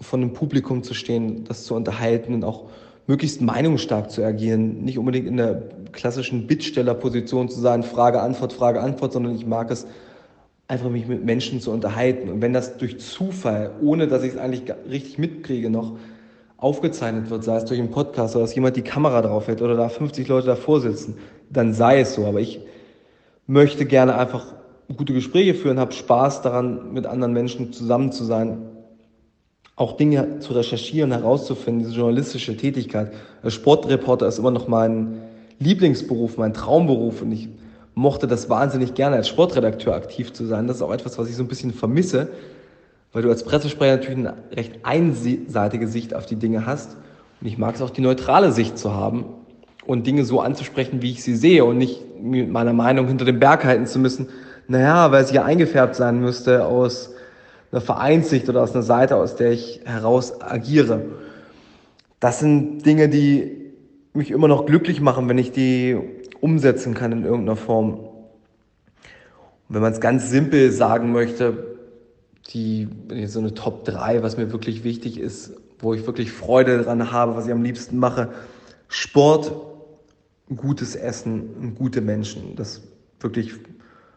von 0.00 0.20
dem 0.20 0.32
Publikum 0.32 0.82
zu 0.82 0.94
stehen, 0.94 1.44
das 1.44 1.64
zu 1.64 1.74
unterhalten 1.74 2.34
und 2.34 2.44
auch 2.44 2.64
möglichst 3.06 3.40
meinungsstark 3.40 4.10
zu 4.10 4.22
agieren. 4.22 4.84
Nicht 4.84 4.98
unbedingt 4.98 5.26
in 5.26 5.36
der 5.36 5.62
klassischen 5.92 6.46
Bittstellerposition 6.46 7.48
zu 7.48 7.60
sein, 7.60 7.82
Frage, 7.82 8.20
Antwort, 8.20 8.52
Frage, 8.52 8.80
Antwort, 8.80 9.12
sondern 9.12 9.34
ich 9.34 9.46
mag 9.46 9.70
es 9.70 9.86
einfach 10.68 10.90
mich 10.90 11.06
mit 11.06 11.24
Menschen 11.24 11.60
zu 11.60 11.70
unterhalten. 11.70 12.28
Und 12.28 12.42
wenn 12.42 12.52
das 12.52 12.76
durch 12.78 12.98
Zufall, 12.98 13.72
ohne 13.80 14.08
dass 14.08 14.22
ich 14.22 14.32
es 14.32 14.38
eigentlich 14.38 14.62
richtig 14.88 15.18
mitkriege, 15.18 15.70
noch 15.70 15.96
aufgezeichnet 16.56 17.30
wird, 17.30 17.44
sei 17.44 17.56
es 17.56 17.64
durch 17.66 17.78
einen 17.78 17.90
Podcast 17.90 18.34
oder 18.34 18.44
dass 18.44 18.54
jemand 18.54 18.76
die 18.76 18.82
Kamera 18.82 19.22
drauf 19.22 19.46
hält 19.46 19.62
oder 19.62 19.76
da 19.76 19.88
50 19.88 20.26
Leute 20.28 20.46
davor 20.46 20.80
sitzen, 20.80 21.18
dann 21.50 21.72
sei 21.72 22.00
es 22.00 22.14
so. 22.14 22.24
Aber 22.24 22.40
ich 22.40 22.60
möchte 23.46 23.84
gerne 23.84 24.16
einfach 24.16 24.54
gute 24.96 25.12
Gespräche 25.12 25.54
führen, 25.54 25.78
habe 25.78 25.92
Spaß 25.92 26.42
daran, 26.42 26.92
mit 26.92 27.06
anderen 27.06 27.32
Menschen 27.32 27.72
zusammen 27.72 28.12
zu 28.12 28.24
sein 28.24 28.76
auch 29.76 29.98
Dinge 29.98 30.38
zu 30.38 30.54
recherchieren, 30.54 31.12
herauszufinden, 31.12 31.84
diese 31.84 31.96
journalistische 31.96 32.56
Tätigkeit. 32.56 33.12
Sportreporter 33.46 34.26
ist 34.26 34.38
immer 34.38 34.50
noch 34.50 34.68
mein 34.68 35.20
Lieblingsberuf, 35.58 36.38
mein 36.38 36.54
Traumberuf 36.54 37.20
und 37.20 37.32
ich 37.32 37.48
mochte 37.96 38.26
das 38.26 38.50
wahnsinnig 38.50 38.94
gerne, 38.94 39.16
als 39.16 39.26
Sportredakteur 39.26 39.94
aktiv 39.94 40.32
zu 40.34 40.44
sein. 40.44 40.66
Das 40.66 40.76
ist 40.76 40.82
auch 40.82 40.92
etwas, 40.92 41.18
was 41.18 41.30
ich 41.30 41.34
so 41.34 41.42
ein 41.42 41.48
bisschen 41.48 41.72
vermisse, 41.72 42.28
weil 43.12 43.22
du 43.22 43.30
als 43.30 43.42
Pressesprecher 43.42 43.96
natürlich 43.96 44.18
eine 44.18 44.34
recht 44.54 44.80
einseitige 44.82 45.88
Sicht 45.88 46.14
auf 46.14 46.26
die 46.26 46.36
Dinge 46.36 46.66
hast. 46.66 46.96
Und 47.40 47.46
ich 47.46 47.56
mag 47.56 47.74
es 47.74 47.80
auch, 47.80 47.88
die 47.88 48.02
neutrale 48.02 48.52
Sicht 48.52 48.76
zu 48.76 48.92
haben 48.92 49.24
und 49.86 50.06
Dinge 50.06 50.26
so 50.26 50.40
anzusprechen, 50.40 51.00
wie 51.00 51.12
ich 51.12 51.22
sie 51.22 51.34
sehe 51.34 51.64
und 51.64 51.78
nicht 51.78 52.02
mit 52.22 52.50
meiner 52.50 52.74
Meinung 52.74 53.08
hinter 53.08 53.24
dem 53.24 53.40
Berg 53.40 53.64
halten 53.64 53.86
zu 53.86 53.98
müssen. 53.98 54.28
Naja, 54.68 55.10
weil 55.10 55.26
sie 55.26 55.36
ja 55.36 55.44
eingefärbt 55.44 55.96
sein 55.96 56.20
müsste 56.20 56.66
aus 56.66 57.14
einer 57.72 57.80
Vereinssicht 57.80 58.46
oder 58.50 58.62
aus 58.62 58.74
einer 58.74 58.82
Seite, 58.82 59.16
aus 59.16 59.36
der 59.36 59.52
ich 59.52 59.80
heraus 59.86 60.42
agiere. 60.42 61.00
Das 62.20 62.40
sind 62.40 62.84
Dinge, 62.84 63.08
die 63.08 63.72
mich 64.12 64.30
immer 64.30 64.48
noch 64.48 64.66
glücklich 64.66 65.00
machen, 65.00 65.30
wenn 65.30 65.38
ich 65.38 65.50
die 65.50 65.96
umsetzen 66.40 66.94
kann 66.94 67.12
in 67.12 67.24
irgendeiner 67.24 67.56
Form. 67.56 67.94
Und 69.68 69.74
wenn 69.74 69.82
man 69.82 69.92
es 69.92 70.00
ganz 70.00 70.30
simpel 70.30 70.70
sagen 70.70 71.12
möchte, 71.12 71.76
die 72.52 72.88
so 73.26 73.40
eine 73.40 73.54
Top 73.54 73.84
3, 73.84 74.22
was 74.22 74.36
mir 74.36 74.52
wirklich 74.52 74.84
wichtig 74.84 75.18
ist, 75.18 75.54
wo 75.78 75.94
ich 75.94 76.06
wirklich 76.06 76.32
Freude 76.32 76.78
daran 76.78 77.10
habe, 77.10 77.36
was 77.36 77.46
ich 77.46 77.52
am 77.52 77.62
liebsten 77.62 77.98
mache. 77.98 78.30
Sport, 78.88 79.52
gutes 80.54 80.94
Essen 80.94 81.74
gute 81.76 82.00
Menschen. 82.00 82.54
Das 82.56 82.82
wirklich 83.20 83.54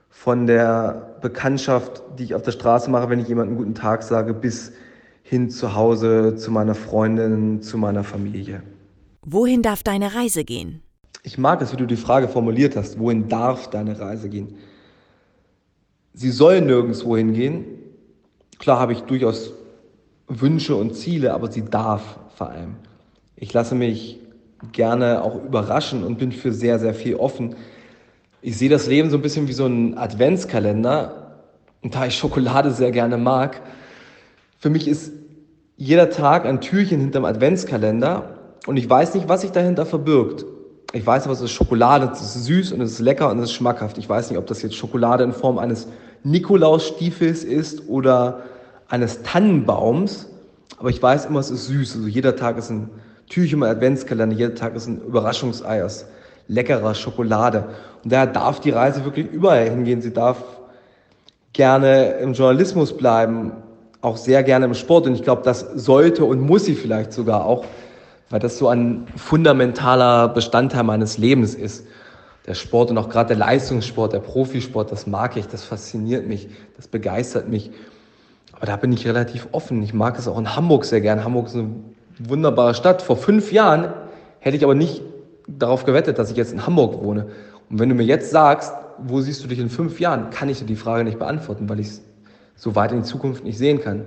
von 0.09 0.47
der 0.47 1.17
Bekanntschaft, 1.21 2.03
die 2.17 2.23
ich 2.23 2.35
auf 2.35 2.43
der 2.43 2.51
Straße 2.51 2.89
mache, 2.89 3.09
wenn 3.09 3.19
ich 3.19 3.27
jemandem 3.27 3.57
guten 3.57 3.75
Tag 3.75 4.03
sage, 4.03 4.33
bis 4.33 4.73
hin 5.23 5.49
zu 5.49 5.75
Hause, 5.75 6.35
zu 6.35 6.51
meiner 6.51 6.75
Freundin, 6.75 7.61
zu 7.61 7.77
meiner 7.77 8.03
Familie. 8.03 8.63
Wohin 9.25 9.61
darf 9.61 9.83
deine 9.83 10.15
Reise 10.15 10.43
gehen? 10.43 10.81
Ich 11.23 11.37
mag 11.37 11.61
es, 11.61 11.71
wie 11.73 11.77
du 11.77 11.85
die 11.85 11.97
Frage 11.97 12.27
formuliert 12.27 12.75
hast. 12.75 12.99
Wohin 12.99 13.27
darf 13.27 13.69
deine 13.69 13.99
Reise 13.99 14.29
gehen? 14.29 14.55
Sie 16.13 16.31
soll 16.31 16.61
nirgendwo 16.61 17.17
hingehen. 17.17 17.65
Klar 18.57 18.79
habe 18.79 18.93
ich 18.93 19.01
durchaus 19.01 19.53
Wünsche 20.27 20.75
und 20.75 20.95
Ziele, 20.95 21.33
aber 21.33 21.51
sie 21.51 21.65
darf 21.65 22.19
vor 22.35 22.49
allem. 22.49 22.75
Ich 23.35 23.53
lasse 23.53 23.75
mich 23.75 24.19
gerne 24.71 25.23
auch 25.23 25.43
überraschen 25.43 26.03
und 26.03 26.17
bin 26.17 26.31
für 26.31 26.51
sehr, 26.51 26.79
sehr 26.79 26.93
viel 26.93 27.15
offen 27.15 27.55
ich 28.41 28.57
sehe 28.57 28.69
das 28.69 28.87
Leben 28.87 29.09
so 29.09 29.17
ein 29.17 29.21
bisschen 29.21 29.47
wie 29.47 29.53
so 29.53 29.65
ein 29.65 29.97
Adventskalender. 29.97 31.41
Und 31.81 31.95
da 31.95 32.05
ich 32.05 32.17
Schokolade 32.17 32.71
sehr 32.71 32.91
gerne 32.91 33.17
mag, 33.17 33.61
für 34.57 34.69
mich 34.69 34.87
ist 34.87 35.13
jeder 35.77 36.09
Tag 36.09 36.45
ein 36.45 36.61
Türchen 36.61 36.99
hinterm 36.99 37.25
Adventskalender 37.25 38.37
und 38.67 38.75
ich 38.77 38.89
weiß 38.89 39.15
nicht, 39.15 39.29
was 39.29 39.41
sich 39.41 39.51
dahinter 39.51 39.85
verbirgt. 39.85 40.45
Ich 40.91 41.05
weiß 41.05 41.25
aber, 41.25 41.33
es 41.33 41.41
ist 41.41 41.51
Schokolade, 41.51 42.09
es 42.11 42.21
ist 42.21 42.45
süß 42.45 42.71
und 42.71 42.81
es 42.81 42.93
ist 42.93 42.99
lecker 42.99 43.29
und 43.29 43.37
es 43.39 43.45
ist 43.45 43.53
schmackhaft. 43.53 43.99
Ich 43.99 44.09
weiß 44.09 44.31
nicht, 44.31 44.39
ob 44.39 44.47
das 44.47 44.63
jetzt 44.63 44.75
Schokolade 44.75 45.23
in 45.23 45.33
Form 45.33 45.59
eines 45.59 45.87
Nikolausstiefels 46.23 47.43
ist 47.43 47.87
oder 47.87 48.41
eines 48.87 49.21
Tannenbaums, 49.21 50.27
aber 50.79 50.89
ich 50.89 51.01
weiß 51.01 51.25
immer, 51.25 51.39
es 51.39 51.51
ist 51.51 51.67
süß. 51.67 51.97
Also 51.97 52.07
jeder 52.07 52.35
Tag 52.35 52.57
ist 52.57 52.71
ein 52.71 52.89
Türchen 53.27 53.59
im 53.59 53.63
Adventskalender, 53.63 54.35
jeder 54.35 54.55
Tag 54.55 54.75
ist 54.75 54.87
ein 54.87 54.99
Überraschungsei 55.01 55.85
leckerer 56.47 56.95
Schokolade. 56.95 57.65
Und 58.03 58.11
daher 58.11 58.25
darf 58.25 58.59
die 58.59 58.71
Reise 58.71 59.05
wirklich 59.05 59.31
überall 59.31 59.69
hingehen. 59.69 60.01
Sie 60.01 60.11
darf 60.11 60.43
gerne 61.53 62.13
im 62.13 62.33
Journalismus 62.33 62.97
bleiben, 62.97 63.51
auch 64.01 64.17
sehr 64.17 64.41
gerne 64.41 64.65
im 64.65 64.73
Sport. 64.73 65.05
Und 65.05 65.13
ich 65.13 65.21
glaube, 65.21 65.43
das 65.43 65.59
sollte 65.75 66.25
und 66.25 66.41
muss 66.41 66.65
sie 66.65 66.73
vielleicht 66.73 67.13
sogar 67.13 67.45
auch, 67.45 67.65
weil 68.29 68.39
das 68.39 68.57
so 68.57 68.67
ein 68.67 69.07
fundamentaler 69.15 70.29
Bestandteil 70.29 70.83
meines 70.83 71.17
Lebens 71.17 71.55
ist. 71.55 71.85
Der 72.45 72.53
Sport 72.53 72.89
und 72.89 72.97
auch 72.97 73.09
gerade 73.09 73.29
der 73.29 73.37
Leistungssport, 73.37 74.13
der 74.13 74.19
Profisport, 74.19 74.91
das 74.91 75.07
mag 75.07 75.37
ich, 75.37 75.47
das 75.47 75.63
fasziniert 75.63 76.27
mich, 76.27 76.49
das 76.77 76.87
begeistert 76.87 77.47
mich. 77.47 77.71
Aber 78.53 78.65
da 78.65 78.75
bin 78.75 78.91
ich 78.91 79.05
relativ 79.07 79.47
offen. 79.51 79.81
Ich 79.83 79.93
mag 79.93 80.17
es 80.17 80.27
auch 80.27 80.37
in 80.37 80.55
Hamburg 80.55 80.85
sehr 80.85 81.01
gern. 81.01 81.23
Hamburg 81.23 81.47
ist 81.47 81.55
eine 81.55 81.69
wunderbare 82.19 82.73
Stadt. 82.73 83.01
Vor 83.01 83.17
fünf 83.17 83.51
Jahren 83.51 83.93
hätte 84.39 84.57
ich 84.57 84.63
aber 84.63 84.75
nicht 84.75 85.01
darauf 85.47 85.85
gewettet, 85.85 86.19
dass 86.19 86.31
ich 86.31 86.37
jetzt 86.37 86.51
in 86.51 86.65
Hamburg 86.65 87.01
wohne. 87.01 87.27
Und 87.69 87.79
wenn 87.79 87.89
du 87.89 87.95
mir 87.95 88.03
jetzt 88.03 88.31
sagst, 88.31 88.73
wo 88.97 89.21
siehst 89.21 89.43
du 89.43 89.47
dich 89.47 89.59
in 89.59 89.69
fünf 89.69 89.99
Jahren, 89.99 90.29
kann 90.29 90.49
ich 90.49 90.59
dir 90.59 90.65
die 90.65 90.75
Frage 90.75 91.03
nicht 91.03 91.19
beantworten, 91.19 91.69
weil 91.69 91.79
ich 91.79 91.87
es 91.87 92.01
so 92.55 92.75
weit 92.75 92.91
in 92.91 92.99
die 92.99 93.07
Zukunft 93.07 93.43
nicht 93.43 93.57
sehen 93.57 93.79
kann. 93.79 94.05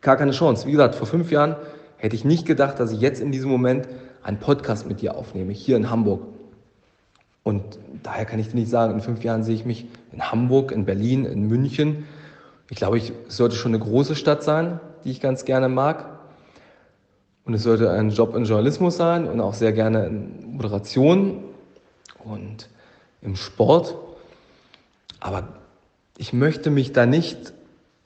Gar 0.00 0.16
keine 0.16 0.30
Chance. 0.30 0.66
Wie 0.66 0.72
gesagt, 0.72 0.94
vor 0.94 1.06
fünf 1.06 1.32
Jahren 1.32 1.56
hätte 1.98 2.16
ich 2.16 2.24
nicht 2.24 2.46
gedacht, 2.46 2.80
dass 2.80 2.92
ich 2.92 3.00
jetzt 3.00 3.20
in 3.20 3.32
diesem 3.32 3.50
Moment 3.50 3.88
einen 4.22 4.38
Podcast 4.38 4.86
mit 4.86 5.00
dir 5.00 5.16
aufnehme, 5.16 5.52
hier 5.52 5.76
in 5.76 5.90
Hamburg. 5.90 6.22
Und 7.42 7.62
daher 8.02 8.24
kann 8.24 8.40
ich 8.40 8.48
dir 8.48 8.56
nicht 8.56 8.70
sagen, 8.70 8.94
in 8.94 9.00
fünf 9.00 9.22
Jahren 9.22 9.44
sehe 9.44 9.54
ich 9.54 9.64
mich 9.64 9.86
in 10.12 10.20
Hamburg, 10.20 10.72
in 10.72 10.84
Berlin, 10.84 11.24
in 11.24 11.46
München. 11.46 12.04
Ich 12.70 12.76
glaube, 12.76 12.98
es 12.98 13.12
sollte 13.28 13.54
schon 13.54 13.72
eine 13.72 13.82
große 13.82 14.16
Stadt 14.16 14.42
sein, 14.42 14.80
die 15.04 15.10
ich 15.10 15.20
ganz 15.20 15.44
gerne 15.44 15.68
mag. 15.68 16.06
Und 17.44 17.54
es 17.54 17.62
sollte 17.62 17.92
ein 17.92 18.10
Job 18.10 18.34
in 18.34 18.44
Journalismus 18.44 18.96
sein 18.96 19.28
und 19.28 19.40
auch 19.40 19.54
sehr 19.54 19.72
gerne 19.72 20.06
in 20.06 20.56
Moderation 20.56 21.44
und 22.24 22.68
im 23.22 23.36
Sport. 23.36 23.94
Aber 25.20 25.46
ich 26.18 26.32
möchte 26.32 26.70
mich 26.70 26.92
da 26.92 27.06
nicht 27.06 27.52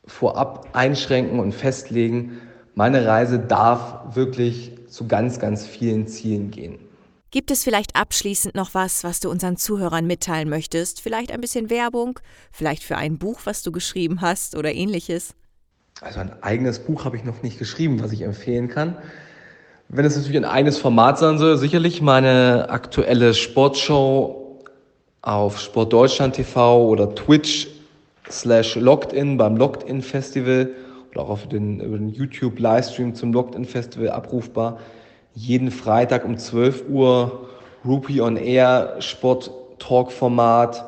vorab 0.05 0.68
einschränken 0.74 1.40
und 1.40 1.55
festlegen. 1.55 2.40
Meine 2.74 3.06
Reise 3.06 3.38
darf 3.38 4.14
wirklich 4.14 4.72
zu 4.88 5.06
ganz, 5.06 5.38
ganz 5.38 5.66
vielen 5.66 6.06
Zielen 6.06 6.50
gehen. 6.50 6.78
Gibt 7.33 7.52
es 7.52 7.62
vielleicht 7.62 7.94
abschließend 7.94 8.56
noch 8.56 8.74
was, 8.74 9.04
was 9.04 9.20
du 9.20 9.30
unseren 9.30 9.56
Zuhörern 9.56 10.06
mitteilen 10.06 10.48
möchtest? 10.48 11.00
Vielleicht 11.00 11.30
ein 11.30 11.40
bisschen 11.40 11.70
Werbung, 11.70 12.18
vielleicht 12.50 12.83
für 12.83 12.96
ein 12.96 13.18
Buch, 13.18 13.40
was 13.44 13.62
du 13.62 13.70
geschrieben 13.70 14.20
hast 14.20 14.56
oder 14.56 14.72
ähnliches? 14.72 15.35
Also 16.00 16.20
ein 16.20 16.42
eigenes 16.42 16.80
Buch 16.80 17.04
habe 17.04 17.16
ich 17.16 17.24
noch 17.24 17.42
nicht 17.42 17.59
geschrieben, 17.59 18.02
was 18.02 18.11
ich 18.11 18.22
empfehlen 18.22 18.68
kann. 18.68 18.96
Wenn 19.88 20.04
es 20.04 20.16
natürlich 20.16 20.38
ein 20.38 20.44
eigenes 20.44 20.78
Format 20.78 21.18
sein 21.18 21.38
soll, 21.38 21.56
sicherlich 21.56 22.00
meine 22.00 22.68
aktuelle 22.68 23.35
Sportshow 23.35 24.64
auf 25.22 25.61
Sportdeutschland 25.61 26.35
TV 26.35 26.87
oder 26.88 27.14
Twitch 27.14 27.68
slash 28.28 28.76
Locked 28.76 29.12
In 29.12 29.37
beim 29.37 29.56
Locked 29.56 29.83
In 29.83 30.02
Festival 30.02 30.70
oder 31.12 31.23
auch 31.23 31.31
auf 31.31 31.49
den, 31.49 31.79
den 31.79 32.09
YouTube 32.09 32.59
Livestream 32.59 33.14
zum 33.14 33.33
Locked 33.33 33.55
In 33.55 33.64
Festival 33.64 34.11
abrufbar 34.11 34.79
jeden 35.35 35.70
Freitag 35.70 36.25
um 36.25 36.37
12 36.37 36.88
Uhr 36.88 37.49
Rupee 37.85 38.20
on 38.20 38.37
Air 38.37 38.96
Sport 39.01 39.51
Talk 39.79 40.12
Format, 40.12 40.85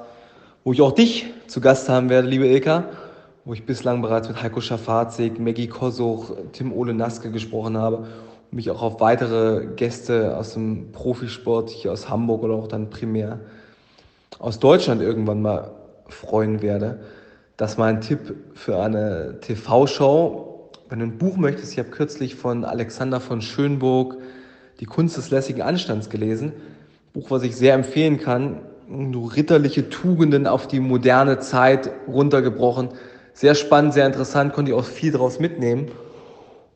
wo 0.65 0.73
ich 0.73 0.83
auch 0.83 0.93
dich 0.93 1.27
zu 1.47 1.61
Gast 1.61 1.89
haben 1.89 2.11
werde, 2.11 2.29
liebe 2.29 2.47
Ilka, 2.47 2.85
wo 3.45 3.55
ich 3.55 3.65
bislang 3.65 4.03
bereits 4.03 4.29
mit 4.29 4.43
Heiko 4.43 4.61
Schafazik, 4.61 5.41
Maggie 5.41 5.69
Kosuch, 5.69 6.33
Tim 6.53 6.73
Ole 6.73 6.93
Naske 6.93 7.31
gesprochen 7.31 7.79
habe 7.79 7.99
und 7.99 8.53
mich 8.53 8.71
auch 8.71 8.83
auf 8.83 9.01
weitere 9.01 9.67
Gäste 9.77 10.37
aus 10.37 10.55
dem 10.55 10.93
Profisport 10.93 11.71
hier 11.71 11.93
aus 11.93 12.09
Hamburg 12.09 12.43
oder 12.43 12.55
auch 12.55 12.69
dann 12.69 12.91
primär 12.91 13.41
aus 14.39 14.59
Deutschland 14.59 15.01
irgendwann 15.01 15.41
mal 15.41 15.71
freuen 16.09 16.63
werde. 16.63 17.01
Das 17.63 17.79
war 17.79 17.87
ein 17.87 18.01
Tipp 18.01 18.35
für 18.55 18.81
eine 18.81 19.39
TV-Show, 19.41 20.71
wenn 20.89 20.99
du 20.99 21.05
ein 21.05 21.17
Buch 21.17 21.37
möchtest, 21.37 21.71
ich 21.73 21.79
habe 21.79 21.91
kürzlich 21.91 22.35
von 22.35 22.65
Alexander 22.65 23.21
von 23.21 23.41
Schönburg 23.41 24.17
Die 24.81 24.85
Kunst 24.85 25.17
des 25.17 25.31
lässigen 25.31 25.63
Anstands 25.63 26.11
gelesen. 26.11 26.55
Buch, 27.13 27.31
was 27.31 27.45
ich 27.45 27.55
sehr 27.55 27.75
empfehlen 27.75 28.19
kann. 28.19 28.63
Nur 28.89 29.37
ritterliche 29.37 29.89
Tugenden 29.89 30.49
auf 30.49 30.67
die 30.67 30.81
moderne 30.81 31.39
Zeit 31.39 31.89
runtergebrochen. 32.09 32.89
Sehr 33.33 33.55
spannend, 33.55 33.95
sehr 33.95 34.07
interessant, 34.07 34.55
konnte 34.55 34.73
ich 34.73 34.77
auch 34.77 34.85
viel 34.85 35.13
daraus 35.13 35.39
mitnehmen. 35.39 35.87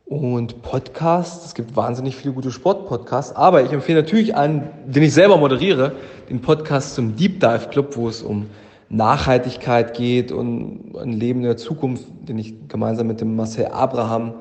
Und 0.04 0.62
Podcasts, 0.62 1.46
es 1.46 1.54
gibt 1.54 1.74
wahnsinnig 1.74 2.14
viele 2.14 2.32
gute 2.32 2.52
Sportpodcasts, 2.52 3.34
aber 3.34 3.64
ich 3.64 3.72
empfehle 3.72 4.02
natürlich 4.02 4.36
einen, 4.36 4.70
den 4.86 5.02
ich 5.02 5.14
selber 5.14 5.36
moderiere, 5.36 5.96
den 6.30 6.40
Podcast 6.40 6.94
zum 6.94 7.16
Deep 7.16 7.40
Dive 7.40 7.70
Club, 7.70 7.96
wo 7.96 8.08
es 8.08 8.22
um 8.22 8.46
Nachhaltigkeit 8.88 9.94
geht 9.94 10.30
und 10.32 10.94
ein 10.96 11.12
Leben 11.12 11.40
in 11.40 11.46
der 11.46 11.56
Zukunft, 11.56 12.04
den 12.28 12.38
ich 12.38 12.68
gemeinsam 12.68 13.08
mit 13.08 13.20
dem 13.20 13.34
Marcel 13.34 13.66
Abraham 13.66 14.34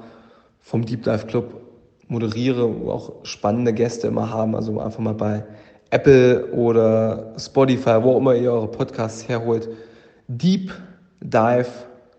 vom 0.61 0.85
Deep 0.85 1.03
Dive 1.03 1.25
Club 1.25 1.61
moderiere, 2.07 2.81
wo 2.81 2.91
auch 2.91 3.13
spannende 3.23 3.73
Gäste 3.73 4.07
immer 4.07 4.29
haben. 4.29 4.55
Also 4.55 4.79
einfach 4.79 4.99
mal 4.99 5.13
bei 5.13 5.43
Apple 5.89 6.51
oder 6.51 7.33
Spotify, 7.37 7.97
wo 8.01 8.13
auch 8.13 8.17
immer 8.17 8.35
ihr 8.35 8.51
eure 8.51 8.67
Podcasts 8.67 9.27
herholt, 9.27 9.69
Deep 10.27 10.71
Dive 11.21 11.67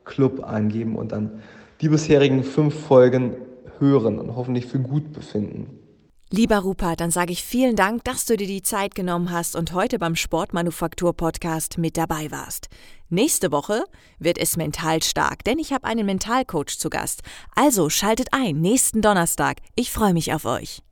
Club 0.04 0.44
eingeben 0.44 0.96
und 0.96 1.12
dann 1.12 1.42
die 1.80 1.88
bisherigen 1.88 2.42
fünf 2.42 2.74
Folgen 2.74 3.34
hören 3.78 4.18
und 4.18 4.34
hoffentlich 4.34 4.66
für 4.66 4.78
gut 4.78 5.12
befinden. 5.12 5.86
Lieber 6.30 6.58
Rupert, 6.58 7.00
dann 7.00 7.12
sage 7.12 7.32
ich 7.32 7.44
vielen 7.44 7.76
Dank, 7.76 8.02
dass 8.02 8.26
du 8.26 8.36
dir 8.36 8.48
die 8.48 8.62
Zeit 8.62 8.96
genommen 8.96 9.30
hast 9.30 9.54
und 9.54 9.72
heute 9.72 10.00
beim 10.00 10.16
Sportmanufaktur 10.16 11.16
Podcast 11.16 11.78
mit 11.78 11.96
dabei 11.96 12.32
warst. 12.32 12.68
Nächste 13.08 13.52
Woche 13.52 13.84
wird 14.18 14.36
es 14.36 14.56
mental 14.56 15.04
stark, 15.04 15.44
denn 15.44 15.60
ich 15.60 15.72
habe 15.72 15.84
einen 15.84 16.04
Mentalcoach 16.04 16.78
zu 16.78 16.90
Gast. 16.90 17.22
Also 17.54 17.90
schaltet 17.90 18.28
ein 18.32 18.60
nächsten 18.60 19.02
Donnerstag. 19.02 19.58
Ich 19.76 19.92
freue 19.92 20.14
mich 20.14 20.34
auf 20.34 20.46
euch. 20.46 20.82